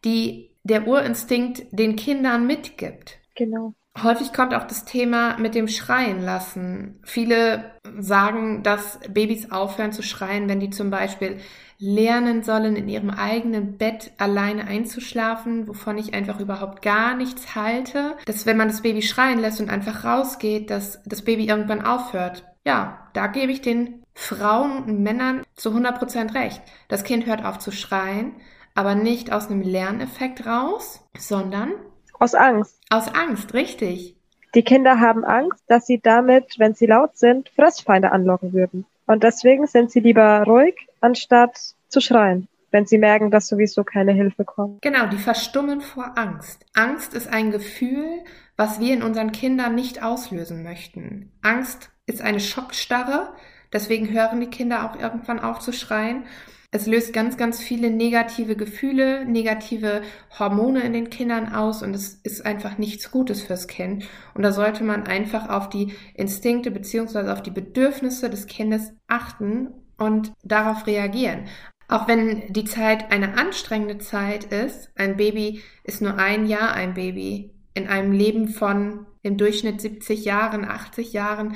die 0.04 0.50
der 0.64 0.88
Urinstinkt 0.88 1.66
den 1.72 1.96
Kindern 1.96 2.48
mitgibt. 2.48 3.20
Genau. 3.36 3.74
Häufig 4.04 4.34
kommt 4.34 4.54
auch 4.54 4.66
das 4.66 4.86
Thema 4.86 5.38
mit 5.38 5.56
dem 5.56 5.68
Schreien 5.68 6.22
lassen. 6.22 7.00
Viele 7.04 7.72
sagen, 7.98 8.64
dass 8.64 9.00
Babys 9.10 9.52
aufhören 9.52 9.92
zu 9.92 10.04
schreien, 10.04 10.48
wenn 10.48 10.60
die 10.60 10.70
zum 10.70 10.90
Beispiel 10.90 11.40
lernen 11.80 12.44
sollen, 12.44 12.76
in 12.76 12.90
ihrem 12.90 13.10
eigenen 13.10 13.78
Bett 13.78 14.12
alleine 14.18 14.68
einzuschlafen, 14.68 15.68
wovon 15.68 15.98
ich 15.98 16.14
einfach 16.14 16.40
überhaupt 16.40 16.82
gar 16.82 17.16
nichts 17.16 17.56
halte. 17.56 18.18
Dass 18.26 18.46
wenn 18.46 18.58
man 18.58 18.68
das 18.68 18.82
Baby 18.82 19.02
schreien 19.02 19.40
lässt 19.40 19.62
und 19.62 19.70
einfach 19.70 20.04
rausgeht, 20.04 20.70
dass 20.70 21.02
das 21.06 21.24
Baby 21.24 21.48
irgendwann 21.48 21.86
aufhört. 21.86 22.46
Ja, 22.66 23.10
da 23.14 23.28
gebe 23.28 23.52
ich 23.52 23.62
den 23.62 24.04
Frauen 24.14 24.84
und 24.84 25.02
Männern 25.02 25.44
zu 25.56 25.72
100% 25.72 26.36
recht. 26.36 26.62
Das 26.90 27.06
Kind 27.06 27.26
hört 27.26 27.46
auf 27.46 27.60
zu 27.60 27.72
schreien, 27.72 28.34
aber 28.76 28.96
nicht 28.96 29.32
aus 29.32 29.48
einem 29.48 29.62
Lerneffekt 29.62 30.46
raus, 30.46 31.02
sondern 31.18 31.72
aus 32.20 32.36
Angst. 32.36 32.80
Aus 32.90 33.14
Angst, 33.14 33.54
richtig. 33.54 34.16
Die 34.56 34.64
Kinder 34.64 35.00
haben 35.00 35.24
Angst, 35.24 35.64
dass 35.68 35.86
sie 35.86 36.00
damit, 36.00 36.58
wenn 36.58 36.74
sie 36.74 36.88
laut 36.88 37.18
sind, 37.18 37.50
Fressfeinde 37.50 38.12
anlocken 38.12 38.54
würden. 38.54 38.86
Und 39.06 39.24
deswegen 39.24 39.68
sind 39.68 39.92
sie 39.92 40.00
lieber 40.00 40.44
ruhig, 40.44 40.76
anstatt 41.02 41.58
zu 41.88 42.02
schreien, 42.02 42.48
wenn 42.72 42.86
sie 42.86 42.98
merken, 42.98 43.32
dass 43.32 43.48
sowieso 43.48 43.84
keine 43.84 44.12
Hilfe 44.12 44.46
kommt. 44.46 44.82
Genau, 44.82 45.08
die 45.08 45.18
verstummen 45.18 45.82
vor 45.82 46.18
Angst. 46.18 46.66
Angst 46.74 47.14
ist 47.14 47.28
ein 47.28 47.52
Gefühl, 47.52 48.24
was 48.56 48.80
wir 48.80 48.94
in 48.94 49.04
unseren 49.04 49.32
Kindern 49.32 49.76
nicht 49.76 50.04
auslösen 50.04 50.64
möchten. 50.64 51.32
Angst 51.42 51.92
ist 52.06 52.22
eine 52.22 52.40
Schockstarre, 52.40 53.34
deswegen 53.72 54.12
hören 54.12 54.40
die 54.42 54.50
Kinder 54.50 54.86
auch 54.86 55.00
irgendwann 55.00 55.40
auf 55.40 55.60
zu 55.60 55.72
schreien. 55.74 56.26
Es 56.72 56.86
löst 56.86 57.14
ganz, 57.14 57.36
ganz 57.36 57.60
viele 57.60 57.90
negative 57.90 58.56
Gefühle, 58.56 59.26
negative 59.26 60.04
Hormone 60.38 60.82
in 60.84 60.94
den 60.94 61.10
Kindern 61.10 61.52
aus 61.52 61.82
und 61.82 61.96
es 61.96 62.14
ist 62.24 62.46
einfach 62.46 62.78
nichts 62.78 63.10
Gutes 63.10 63.42
fürs 63.42 63.68
Kind. 63.68 64.06
Und 64.36 64.44
da 64.44 64.52
sollte 64.52 64.84
man 64.84 65.08
einfach 65.08 65.50
auf 65.50 65.70
die 65.70 65.94
Instinkte 66.14 66.70
beziehungsweise 66.70 67.34
auf 67.34 67.42
die 67.42 67.50
Bedürfnisse 67.50 68.30
des 68.30 68.46
Kindes 68.46 68.94
achten 69.08 69.70
und 69.98 70.32
darauf 70.44 70.86
reagieren. 70.86 71.46
Auch 71.88 72.08
wenn 72.08 72.54
die 72.54 72.66
Zeit 72.66 73.12
eine 73.12 73.36
anstrengende 73.36 73.98
Zeit 73.98 74.46
ist, 74.46 74.92
ein 74.96 75.18
Baby 75.18 75.64
ist 75.84 76.04
nur 76.04 76.20
ein 76.20 76.46
Jahr 76.46 76.74
ein 76.74 76.94
Baby. 76.94 77.52
In 77.74 77.88
einem 77.88 78.12
Leben 78.12 78.48
von 78.48 79.08
im 79.24 79.38
Durchschnitt 79.38 79.82
70 79.82 80.24
Jahren, 80.24 80.66
80 80.66 81.14
Jahren, 81.14 81.56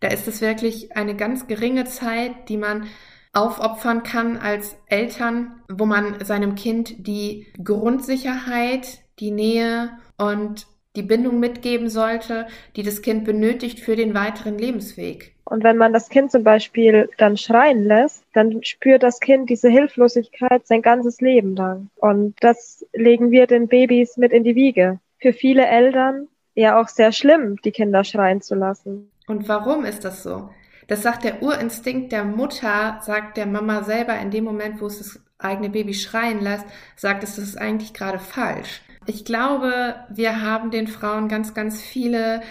da 0.00 0.08
ist 0.08 0.26
es 0.26 0.40
wirklich 0.40 0.96
eine 0.96 1.16
ganz 1.16 1.46
geringe 1.46 1.84
Zeit, 1.84 2.48
die 2.48 2.56
man 2.56 2.86
aufopfern 3.34 4.02
kann 4.02 4.36
als 4.36 4.76
Eltern, 4.86 5.62
wo 5.68 5.86
man 5.86 6.24
seinem 6.24 6.54
Kind 6.54 7.06
die 7.06 7.46
Grundsicherheit, 7.62 9.00
die 9.18 9.30
Nähe 9.30 9.90
und 10.18 10.66
die 10.96 11.02
Bindung 11.02 11.40
mitgeben 11.40 11.88
sollte, 11.88 12.46
die 12.76 12.82
das 12.82 13.02
Kind 13.02 13.24
benötigt 13.24 13.80
für 13.80 13.96
den 13.96 14.14
weiteren 14.14 14.58
Lebensweg. 14.58 15.34
Und 15.44 15.62
wenn 15.62 15.76
man 15.76 15.92
das 15.92 16.08
Kind 16.08 16.30
zum 16.30 16.42
Beispiel 16.42 17.10
dann 17.18 17.36
schreien 17.36 17.84
lässt, 17.84 18.24
dann 18.32 18.62
spürt 18.62 19.02
das 19.02 19.20
Kind 19.20 19.50
diese 19.50 19.68
Hilflosigkeit 19.68 20.66
sein 20.66 20.80
ganzes 20.80 21.20
Leben 21.20 21.54
lang. 21.56 21.90
Und 21.96 22.34
das 22.40 22.86
legen 22.92 23.30
wir 23.30 23.46
den 23.46 23.68
Babys 23.68 24.16
mit 24.16 24.32
in 24.32 24.44
die 24.44 24.54
Wiege. 24.54 25.00
Für 25.20 25.32
viele 25.32 25.66
Eltern 25.66 26.28
ja 26.54 26.80
auch 26.80 26.88
sehr 26.88 27.12
schlimm, 27.12 27.56
die 27.64 27.72
Kinder 27.72 28.04
schreien 28.04 28.40
zu 28.40 28.54
lassen. 28.54 29.10
Und 29.26 29.48
warum 29.48 29.84
ist 29.84 30.04
das 30.04 30.22
so? 30.22 30.48
Das 30.86 31.02
sagt 31.02 31.24
der 31.24 31.42
Urinstinkt 31.42 32.12
der 32.12 32.24
Mutter, 32.24 33.00
sagt 33.02 33.36
der 33.36 33.46
Mama 33.46 33.82
selber 33.82 34.18
in 34.18 34.30
dem 34.30 34.44
Moment, 34.44 34.80
wo 34.80 34.86
es 34.86 34.98
das 34.98 35.20
eigene 35.38 35.70
Baby 35.70 35.94
schreien 35.94 36.40
lässt, 36.40 36.66
sagt 36.96 37.22
es, 37.24 37.36
das 37.36 37.44
ist 37.44 37.56
eigentlich 37.56 37.92
gerade 37.94 38.18
falsch. 38.18 38.82
Ich 39.06 39.24
glaube, 39.24 39.96
wir 40.08 40.40
haben 40.40 40.70
den 40.70 40.86
Frauen 40.86 41.28
ganz, 41.28 41.54
ganz 41.54 41.80
viele 41.82 42.42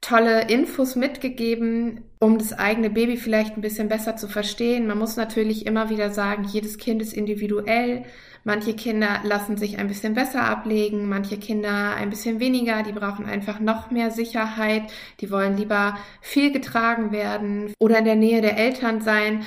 tolle 0.00 0.48
Infos 0.48 0.96
mitgegeben, 0.96 2.02
um 2.18 2.38
das 2.38 2.52
eigene 2.52 2.90
Baby 2.90 3.16
vielleicht 3.16 3.56
ein 3.56 3.60
bisschen 3.60 3.88
besser 3.88 4.16
zu 4.16 4.26
verstehen. 4.28 4.86
Man 4.88 4.98
muss 4.98 5.16
natürlich 5.16 5.64
immer 5.64 5.90
wieder 5.90 6.10
sagen, 6.10 6.44
jedes 6.44 6.78
Kind 6.78 7.00
ist 7.00 7.12
individuell. 7.12 8.04
Manche 8.44 8.74
Kinder 8.74 9.20
lassen 9.22 9.56
sich 9.56 9.78
ein 9.78 9.86
bisschen 9.86 10.14
besser 10.14 10.42
ablegen, 10.42 11.08
manche 11.08 11.38
Kinder 11.38 11.94
ein 11.94 12.10
bisschen 12.10 12.40
weniger, 12.40 12.82
die 12.82 12.92
brauchen 12.92 13.26
einfach 13.26 13.60
noch 13.60 13.90
mehr 13.90 14.10
Sicherheit, 14.10 14.82
die 15.20 15.30
wollen 15.30 15.56
lieber 15.56 15.96
viel 16.20 16.50
getragen 16.50 17.12
werden 17.12 17.72
oder 17.78 17.98
in 17.98 18.04
der 18.04 18.16
Nähe 18.16 18.40
der 18.40 18.58
Eltern 18.58 19.00
sein. 19.00 19.44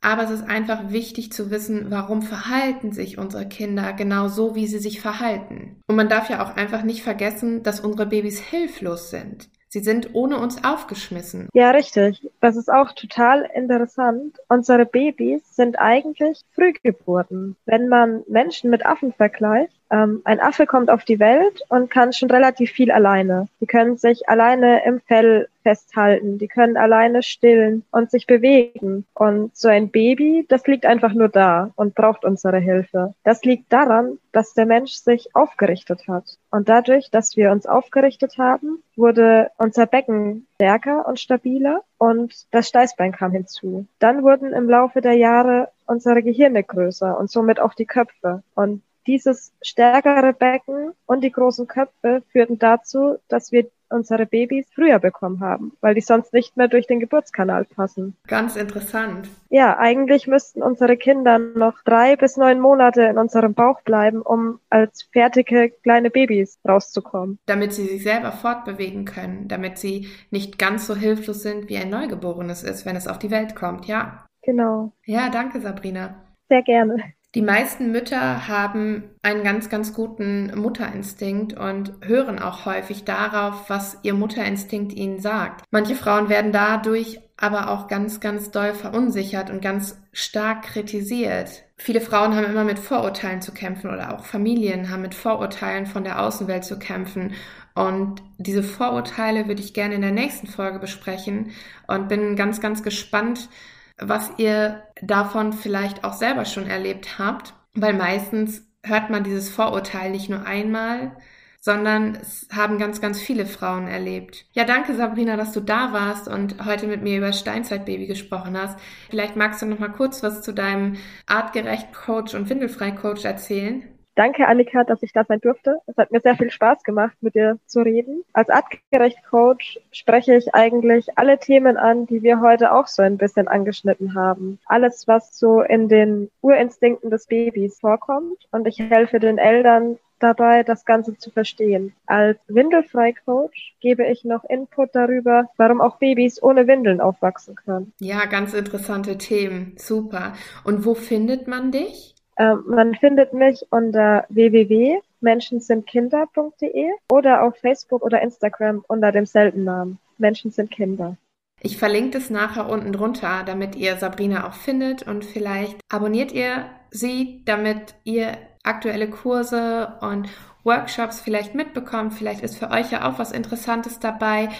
Aber 0.00 0.22
es 0.24 0.30
ist 0.30 0.44
einfach 0.44 0.90
wichtig 0.90 1.32
zu 1.32 1.50
wissen, 1.50 1.86
warum 1.90 2.22
verhalten 2.22 2.92
sich 2.92 3.18
unsere 3.18 3.48
Kinder 3.48 3.92
genau 3.92 4.28
so, 4.28 4.54
wie 4.54 4.68
sie 4.68 4.78
sich 4.78 5.00
verhalten. 5.00 5.82
Und 5.88 5.96
man 5.96 6.08
darf 6.08 6.30
ja 6.30 6.44
auch 6.44 6.54
einfach 6.54 6.82
nicht 6.82 7.02
vergessen, 7.02 7.64
dass 7.64 7.80
unsere 7.80 8.06
Babys 8.06 8.38
hilflos 8.38 9.10
sind. 9.10 9.48
Sie 9.68 9.80
sind 9.80 10.14
ohne 10.14 10.38
uns 10.38 10.62
aufgeschmissen. 10.64 11.48
Ja, 11.52 11.70
richtig. 11.70 12.28
Das 12.40 12.56
ist 12.56 12.72
auch 12.72 12.92
total 12.92 13.48
interessant. 13.54 14.38
Unsere 14.48 14.86
Babys 14.86 15.42
sind 15.54 15.78
eigentlich 15.78 16.40
Frühgeburten. 16.54 17.56
Wenn 17.66 17.88
man 17.88 18.22
Menschen 18.28 18.70
mit 18.70 18.86
Affen 18.86 19.12
vergleicht, 19.12 19.76
Ähm, 19.90 20.22
ein 20.24 20.40
Affe 20.40 20.66
kommt 20.66 20.90
auf 20.90 21.04
die 21.04 21.20
Welt 21.20 21.62
und 21.68 21.90
kann 21.90 22.12
schon 22.12 22.30
relativ 22.30 22.72
viel 22.72 22.90
alleine. 22.90 23.48
Die 23.60 23.66
können 23.66 23.96
sich 23.96 24.28
alleine 24.28 24.84
im 24.84 25.00
Fell 25.00 25.48
festhalten, 25.62 26.38
die 26.38 26.46
können 26.46 26.76
alleine 26.76 27.24
stillen 27.24 27.84
und 27.90 28.10
sich 28.10 28.26
bewegen. 28.26 29.04
Und 29.14 29.56
so 29.56 29.68
ein 29.68 29.90
Baby, 29.90 30.46
das 30.48 30.64
liegt 30.66 30.86
einfach 30.86 31.12
nur 31.12 31.28
da 31.28 31.70
und 31.74 31.96
braucht 31.96 32.24
unsere 32.24 32.58
Hilfe. 32.58 33.14
Das 33.24 33.42
liegt 33.42 33.72
daran, 33.72 34.18
dass 34.30 34.54
der 34.54 34.66
Mensch 34.66 34.92
sich 34.92 35.34
aufgerichtet 35.34 36.06
hat. 36.06 36.36
Und 36.50 36.68
dadurch, 36.68 37.10
dass 37.10 37.36
wir 37.36 37.50
uns 37.50 37.66
aufgerichtet 37.66 38.38
haben, 38.38 38.82
wurde 38.94 39.50
unser 39.58 39.86
Becken 39.86 40.46
stärker 40.54 41.06
und 41.08 41.18
stabiler 41.18 41.82
und 41.98 42.46
das 42.52 42.68
Steißbein 42.68 43.12
kam 43.12 43.32
hinzu. 43.32 43.86
Dann 43.98 44.22
wurden 44.22 44.52
im 44.52 44.68
Laufe 44.70 45.00
der 45.00 45.14
Jahre 45.14 45.68
unsere 45.86 46.22
Gehirne 46.22 46.62
größer 46.62 47.18
und 47.18 47.30
somit 47.30 47.58
auch 47.58 47.74
die 47.74 47.86
Köpfe. 47.86 48.42
Und 48.54 48.82
dieses 49.06 49.52
stärkere 49.62 50.32
Becken 50.32 50.92
und 51.06 51.22
die 51.22 51.32
großen 51.32 51.66
Köpfe 51.66 52.22
führten 52.32 52.58
dazu, 52.58 53.16
dass 53.28 53.52
wir 53.52 53.66
unsere 53.88 54.26
Babys 54.26 54.66
früher 54.74 54.98
bekommen 54.98 55.40
haben, 55.40 55.72
weil 55.80 55.94
die 55.94 56.00
sonst 56.00 56.32
nicht 56.32 56.56
mehr 56.56 56.68
durch 56.68 56.86
den 56.86 57.00
Geburtskanal 57.00 57.64
passen. 57.64 58.16
Ganz 58.26 58.56
interessant. 58.56 59.28
Ja, 59.48 59.78
eigentlich 59.78 60.26
müssten 60.26 60.62
unsere 60.62 60.96
Kinder 60.96 61.38
noch 61.38 61.82
drei 61.84 62.16
bis 62.16 62.36
neun 62.36 62.60
Monate 62.60 63.02
in 63.02 63.18
unserem 63.18 63.54
Bauch 63.54 63.80
bleiben, 63.82 64.22
um 64.22 64.58
als 64.70 65.04
fertige 65.12 65.70
kleine 65.70 66.10
Babys 66.10 66.58
rauszukommen. 66.66 67.38
Damit 67.46 67.72
sie 67.72 67.86
sich 67.86 68.02
selber 68.02 68.32
fortbewegen 68.32 69.04
können, 69.04 69.48
damit 69.48 69.78
sie 69.78 70.08
nicht 70.30 70.58
ganz 70.58 70.86
so 70.86 70.96
hilflos 70.96 71.42
sind, 71.42 71.68
wie 71.68 71.76
ein 71.76 71.90
Neugeborenes 71.90 72.62
ist, 72.64 72.86
wenn 72.86 72.96
es 72.96 73.06
auf 73.06 73.18
die 73.18 73.30
Welt 73.30 73.54
kommt, 73.54 73.86
ja? 73.86 74.26
Genau. 74.42 74.92
Ja, 75.04 75.28
danke, 75.28 75.60
Sabrina. 75.60 76.22
Sehr 76.48 76.62
gerne. 76.62 77.02
Die 77.36 77.42
meisten 77.42 77.92
Mütter 77.92 78.48
haben 78.48 79.10
einen 79.20 79.44
ganz, 79.44 79.68
ganz 79.68 79.92
guten 79.92 80.58
Mutterinstinkt 80.58 81.52
und 81.52 81.92
hören 82.00 82.38
auch 82.38 82.64
häufig 82.64 83.04
darauf, 83.04 83.68
was 83.68 83.98
ihr 84.04 84.14
Mutterinstinkt 84.14 84.94
ihnen 84.94 85.20
sagt. 85.20 85.62
Manche 85.70 85.96
Frauen 85.96 86.30
werden 86.30 86.50
dadurch 86.50 87.20
aber 87.36 87.68
auch 87.68 87.88
ganz, 87.88 88.20
ganz 88.20 88.52
doll 88.52 88.72
verunsichert 88.72 89.50
und 89.50 89.60
ganz 89.60 90.00
stark 90.14 90.62
kritisiert. 90.62 91.64
Viele 91.76 92.00
Frauen 92.00 92.34
haben 92.34 92.46
immer 92.46 92.64
mit 92.64 92.78
Vorurteilen 92.78 93.42
zu 93.42 93.52
kämpfen 93.52 93.90
oder 93.90 94.14
auch 94.14 94.24
Familien 94.24 94.88
haben 94.88 95.02
mit 95.02 95.14
Vorurteilen 95.14 95.84
von 95.84 96.04
der 96.04 96.22
Außenwelt 96.22 96.64
zu 96.64 96.78
kämpfen. 96.78 97.34
Und 97.74 98.22
diese 98.38 98.62
Vorurteile 98.62 99.46
würde 99.46 99.60
ich 99.60 99.74
gerne 99.74 99.96
in 99.96 100.00
der 100.00 100.10
nächsten 100.10 100.46
Folge 100.46 100.78
besprechen 100.78 101.50
und 101.86 102.08
bin 102.08 102.34
ganz, 102.34 102.62
ganz 102.62 102.82
gespannt, 102.82 103.50
was 103.98 104.30
ihr 104.38 104.82
davon 105.02 105.52
vielleicht 105.52 106.04
auch 106.04 106.14
selber 106.14 106.44
schon 106.44 106.66
erlebt 106.66 107.18
habt, 107.18 107.54
weil 107.74 107.94
meistens 107.94 108.66
hört 108.82 109.10
man 109.10 109.24
dieses 109.24 109.48
Vorurteil 109.48 110.10
nicht 110.10 110.28
nur 110.28 110.44
einmal, 110.46 111.16
sondern 111.60 112.14
es 112.14 112.46
haben 112.54 112.78
ganz, 112.78 113.00
ganz 113.00 113.20
viele 113.20 113.44
Frauen 113.44 113.88
erlebt. 113.88 114.46
Ja, 114.52 114.64
danke 114.64 114.94
Sabrina, 114.94 115.36
dass 115.36 115.52
du 115.52 115.60
da 115.60 115.92
warst 115.92 116.28
und 116.28 116.64
heute 116.64 116.86
mit 116.86 117.02
mir 117.02 117.18
über 117.18 117.32
Steinzeitbaby 117.32 118.06
gesprochen 118.06 118.56
hast. 118.56 118.78
Vielleicht 119.10 119.34
magst 119.34 119.62
du 119.62 119.66
noch 119.66 119.80
mal 119.80 119.90
kurz 119.90 120.22
was 120.22 120.42
zu 120.42 120.54
deinem 120.54 120.96
artgerecht 121.26 121.92
Coach 121.92 122.34
und 122.34 122.48
Windelfrei 122.48 122.92
Coach 122.92 123.24
erzählen. 123.24 123.82
Danke, 124.16 124.48
Annika, 124.48 124.82
dass 124.82 125.02
ich 125.02 125.12
da 125.12 125.24
sein 125.24 125.40
durfte. 125.40 125.78
Es 125.86 125.96
hat 125.98 126.10
mir 126.10 126.20
sehr 126.20 126.36
viel 126.36 126.50
Spaß 126.50 126.82
gemacht, 126.84 127.16
mit 127.20 127.34
dir 127.34 127.58
zu 127.66 127.80
reden. 127.80 128.24
Als 128.32 128.48
artgerecht 128.48 129.22
Coach 129.28 129.78
spreche 129.92 130.34
ich 130.34 130.54
eigentlich 130.54 131.18
alle 131.18 131.38
Themen 131.38 131.76
an, 131.76 132.06
die 132.06 132.22
wir 132.22 132.40
heute 132.40 132.72
auch 132.72 132.86
so 132.86 133.02
ein 133.02 133.18
bisschen 133.18 133.46
angeschnitten 133.46 134.14
haben. 134.14 134.58
Alles, 134.64 135.06
was 135.06 135.38
so 135.38 135.60
in 135.60 135.90
den 135.90 136.30
Urinstinkten 136.40 137.10
des 137.10 137.26
Babys 137.26 137.78
vorkommt. 137.78 138.48
Und 138.52 138.66
ich 138.66 138.78
helfe 138.78 139.20
den 139.20 139.36
Eltern 139.36 139.98
dabei, 140.18 140.62
das 140.62 140.86
Ganze 140.86 141.18
zu 141.18 141.30
verstehen. 141.30 141.92
Als 142.06 142.38
Windelfrei-Coach 142.48 143.76
gebe 143.80 144.06
ich 144.06 144.24
noch 144.24 144.44
Input 144.44 144.94
darüber, 144.94 145.50
warum 145.58 145.82
auch 145.82 145.98
Babys 145.98 146.42
ohne 146.42 146.66
Windeln 146.66 147.02
aufwachsen 147.02 147.54
können. 147.54 147.92
Ja, 148.00 148.24
ganz 148.24 148.54
interessante 148.54 149.18
Themen. 149.18 149.74
Super. 149.76 150.32
Und 150.64 150.86
wo 150.86 150.94
findet 150.94 151.48
man 151.48 151.70
dich? 151.70 152.15
Ähm, 152.38 152.64
man 152.66 152.94
findet 152.94 153.32
mich 153.32 153.66
unter 153.70 154.26
www.menschensindkinder.de 154.28 156.90
oder 157.10 157.42
auf 157.42 157.56
Facebook 157.56 158.02
oder 158.02 158.20
Instagram 158.22 158.84
unter 158.88 159.10
demselben 159.12 159.64
Namen. 159.64 159.98
Menschen 160.18 160.50
sind 160.50 160.70
Kinder. 160.70 161.16
Ich 161.60 161.78
verlinke 161.78 162.18
das 162.18 162.28
nachher 162.30 162.68
unten 162.68 162.92
drunter, 162.92 163.42
damit 163.44 163.76
ihr 163.76 163.96
Sabrina 163.96 164.46
auch 164.46 164.54
findet 164.54 165.04
und 165.04 165.24
vielleicht 165.24 165.80
abonniert 165.88 166.32
ihr 166.32 166.66
sie, 166.90 167.42
damit 167.46 167.94
ihr 168.04 168.36
aktuelle 168.62 169.08
Kurse 169.08 169.94
und 170.00 170.28
Workshops 170.64 171.20
vielleicht 171.20 171.54
mitbekommt. 171.54 172.14
Vielleicht 172.14 172.42
ist 172.42 172.58
für 172.58 172.70
euch 172.70 172.90
ja 172.90 173.08
auch 173.08 173.18
was 173.18 173.32
Interessantes 173.32 174.00
dabei. 174.00 174.50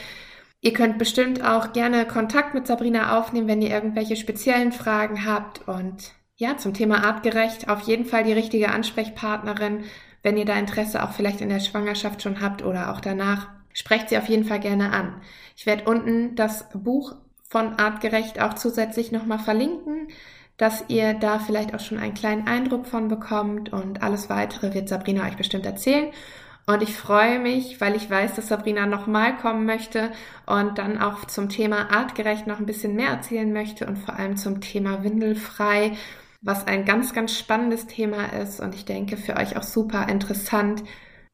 Ihr 0.62 0.72
könnt 0.72 0.98
bestimmt 0.98 1.44
auch 1.44 1.72
gerne 1.72 2.06
Kontakt 2.06 2.54
mit 2.54 2.66
Sabrina 2.66 3.18
aufnehmen, 3.18 3.48
wenn 3.48 3.62
ihr 3.62 3.70
irgendwelche 3.70 4.16
speziellen 4.16 4.72
Fragen 4.72 5.26
habt 5.26 5.68
und 5.68 6.14
ja, 6.36 6.56
zum 6.58 6.74
Thema 6.74 7.04
artgerecht 7.04 7.68
auf 7.68 7.80
jeden 7.82 8.04
Fall 8.04 8.24
die 8.24 8.32
richtige 8.32 8.70
Ansprechpartnerin, 8.70 9.84
wenn 10.22 10.36
ihr 10.36 10.44
da 10.44 10.54
Interesse 10.54 11.02
auch 11.02 11.12
vielleicht 11.12 11.40
in 11.40 11.48
der 11.48 11.60
Schwangerschaft 11.60 12.22
schon 12.22 12.40
habt 12.40 12.62
oder 12.62 12.92
auch 12.92 13.00
danach. 13.00 13.48
Sprecht 13.72 14.08
sie 14.08 14.18
auf 14.18 14.28
jeden 14.28 14.44
Fall 14.44 14.60
gerne 14.60 14.92
an. 14.92 15.20
Ich 15.56 15.66
werde 15.66 15.84
unten 15.84 16.34
das 16.34 16.68
Buch 16.74 17.14
von 17.48 17.74
Artgerecht 17.78 18.40
auch 18.40 18.54
zusätzlich 18.54 19.12
nochmal 19.12 19.38
verlinken, 19.38 20.08
dass 20.56 20.84
ihr 20.88 21.14
da 21.14 21.38
vielleicht 21.38 21.74
auch 21.74 21.80
schon 21.80 21.98
einen 21.98 22.14
kleinen 22.14 22.46
Eindruck 22.46 22.86
von 22.86 23.08
bekommt 23.08 23.72
und 23.72 24.02
alles 24.02 24.28
weitere 24.30 24.74
wird 24.74 24.88
Sabrina 24.88 25.26
euch 25.26 25.36
bestimmt 25.36 25.66
erzählen. 25.66 26.10
Und 26.66 26.82
ich 26.82 26.96
freue 26.96 27.38
mich, 27.38 27.80
weil 27.80 27.94
ich 27.94 28.10
weiß, 28.10 28.34
dass 28.34 28.48
Sabrina 28.48 28.86
nochmal 28.86 29.36
kommen 29.36 29.66
möchte 29.66 30.10
und 30.46 30.78
dann 30.78 30.98
auch 31.00 31.24
zum 31.26 31.48
Thema 31.48 31.92
artgerecht 31.92 32.46
noch 32.46 32.58
ein 32.58 32.66
bisschen 32.66 32.96
mehr 32.96 33.10
erzählen 33.10 33.52
möchte 33.52 33.86
und 33.86 33.96
vor 33.96 34.16
allem 34.16 34.36
zum 34.36 34.60
Thema 34.60 35.04
windelfrei 35.04 35.92
was 36.46 36.66
ein 36.68 36.84
ganz, 36.84 37.12
ganz 37.12 37.36
spannendes 37.36 37.88
Thema 37.88 38.26
ist 38.26 38.60
und 38.60 38.74
ich 38.74 38.84
denke 38.84 39.16
für 39.16 39.36
euch 39.36 39.56
auch 39.56 39.64
super 39.64 40.08
interessant. 40.08 40.84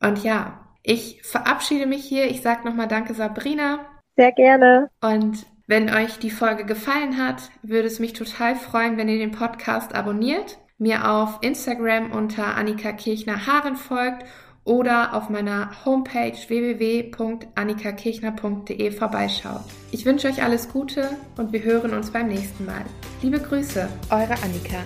Und 0.01 0.25
ja, 0.25 0.67
ich 0.83 1.21
verabschiede 1.23 1.87
mich 1.87 2.03
hier. 2.03 2.31
Ich 2.31 2.41
sage 2.41 2.67
nochmal 2.67 2.89
Danke, 2.89 3.13
Sabrina. 3.13 3.81
Sehr 4.17 4.33
gerne. 4.33 4.91
Und 5.03 5.47
wenn 5.67 5.95
euch 5.95 6.19
die 6.19 6.31
Folge 6.31 6.65
gefallen 6.65 7.19
hat, 7.19 7.51
würde 7.63 7.87
es 7.87 8.01
mich 8.01 8.15
total 8.15 8.57
freuen, 8.57 8.97
wenn 8.97 9.11
ihr 9.11 9.19
den 9.19 9.33
Podcast 9.33 9.95
abonniert, 9.95 10.59
mir 10.79 11.09
auf 11.11 11.39
Instagram 11.43 12.11
unter 12.11 12.57
Annika 12.57 12.93
Kirchner 12.93 13.47
Haaren 13.47 13.77
folgt 13.77 14.25
oder 14.65 15.15
auf 15.15 15.29
meiner 15.29 15.71
Homepage 15.85 16.37
www.annikakirchner.de 16.47 18.93
vorbeischaut. 18.93 19.65
Ich 19.91 20.05
wünsche 20.05 20.29
euch 20.29 20.41
alles 20.43 20.69
Gute 20.69 21.09
und 21.37 21.53
wir 21.53 21.63
hören 21.63 21.95
uns 21.95 22.11
beim 22.11 22.29
nächsten 22.29 22.65
Mal. 22.65 22.85
Liebe 23.23 23.41
Grüße, 23.41 23.89
eure 24.11 24.35
Annika. 24.43 24.79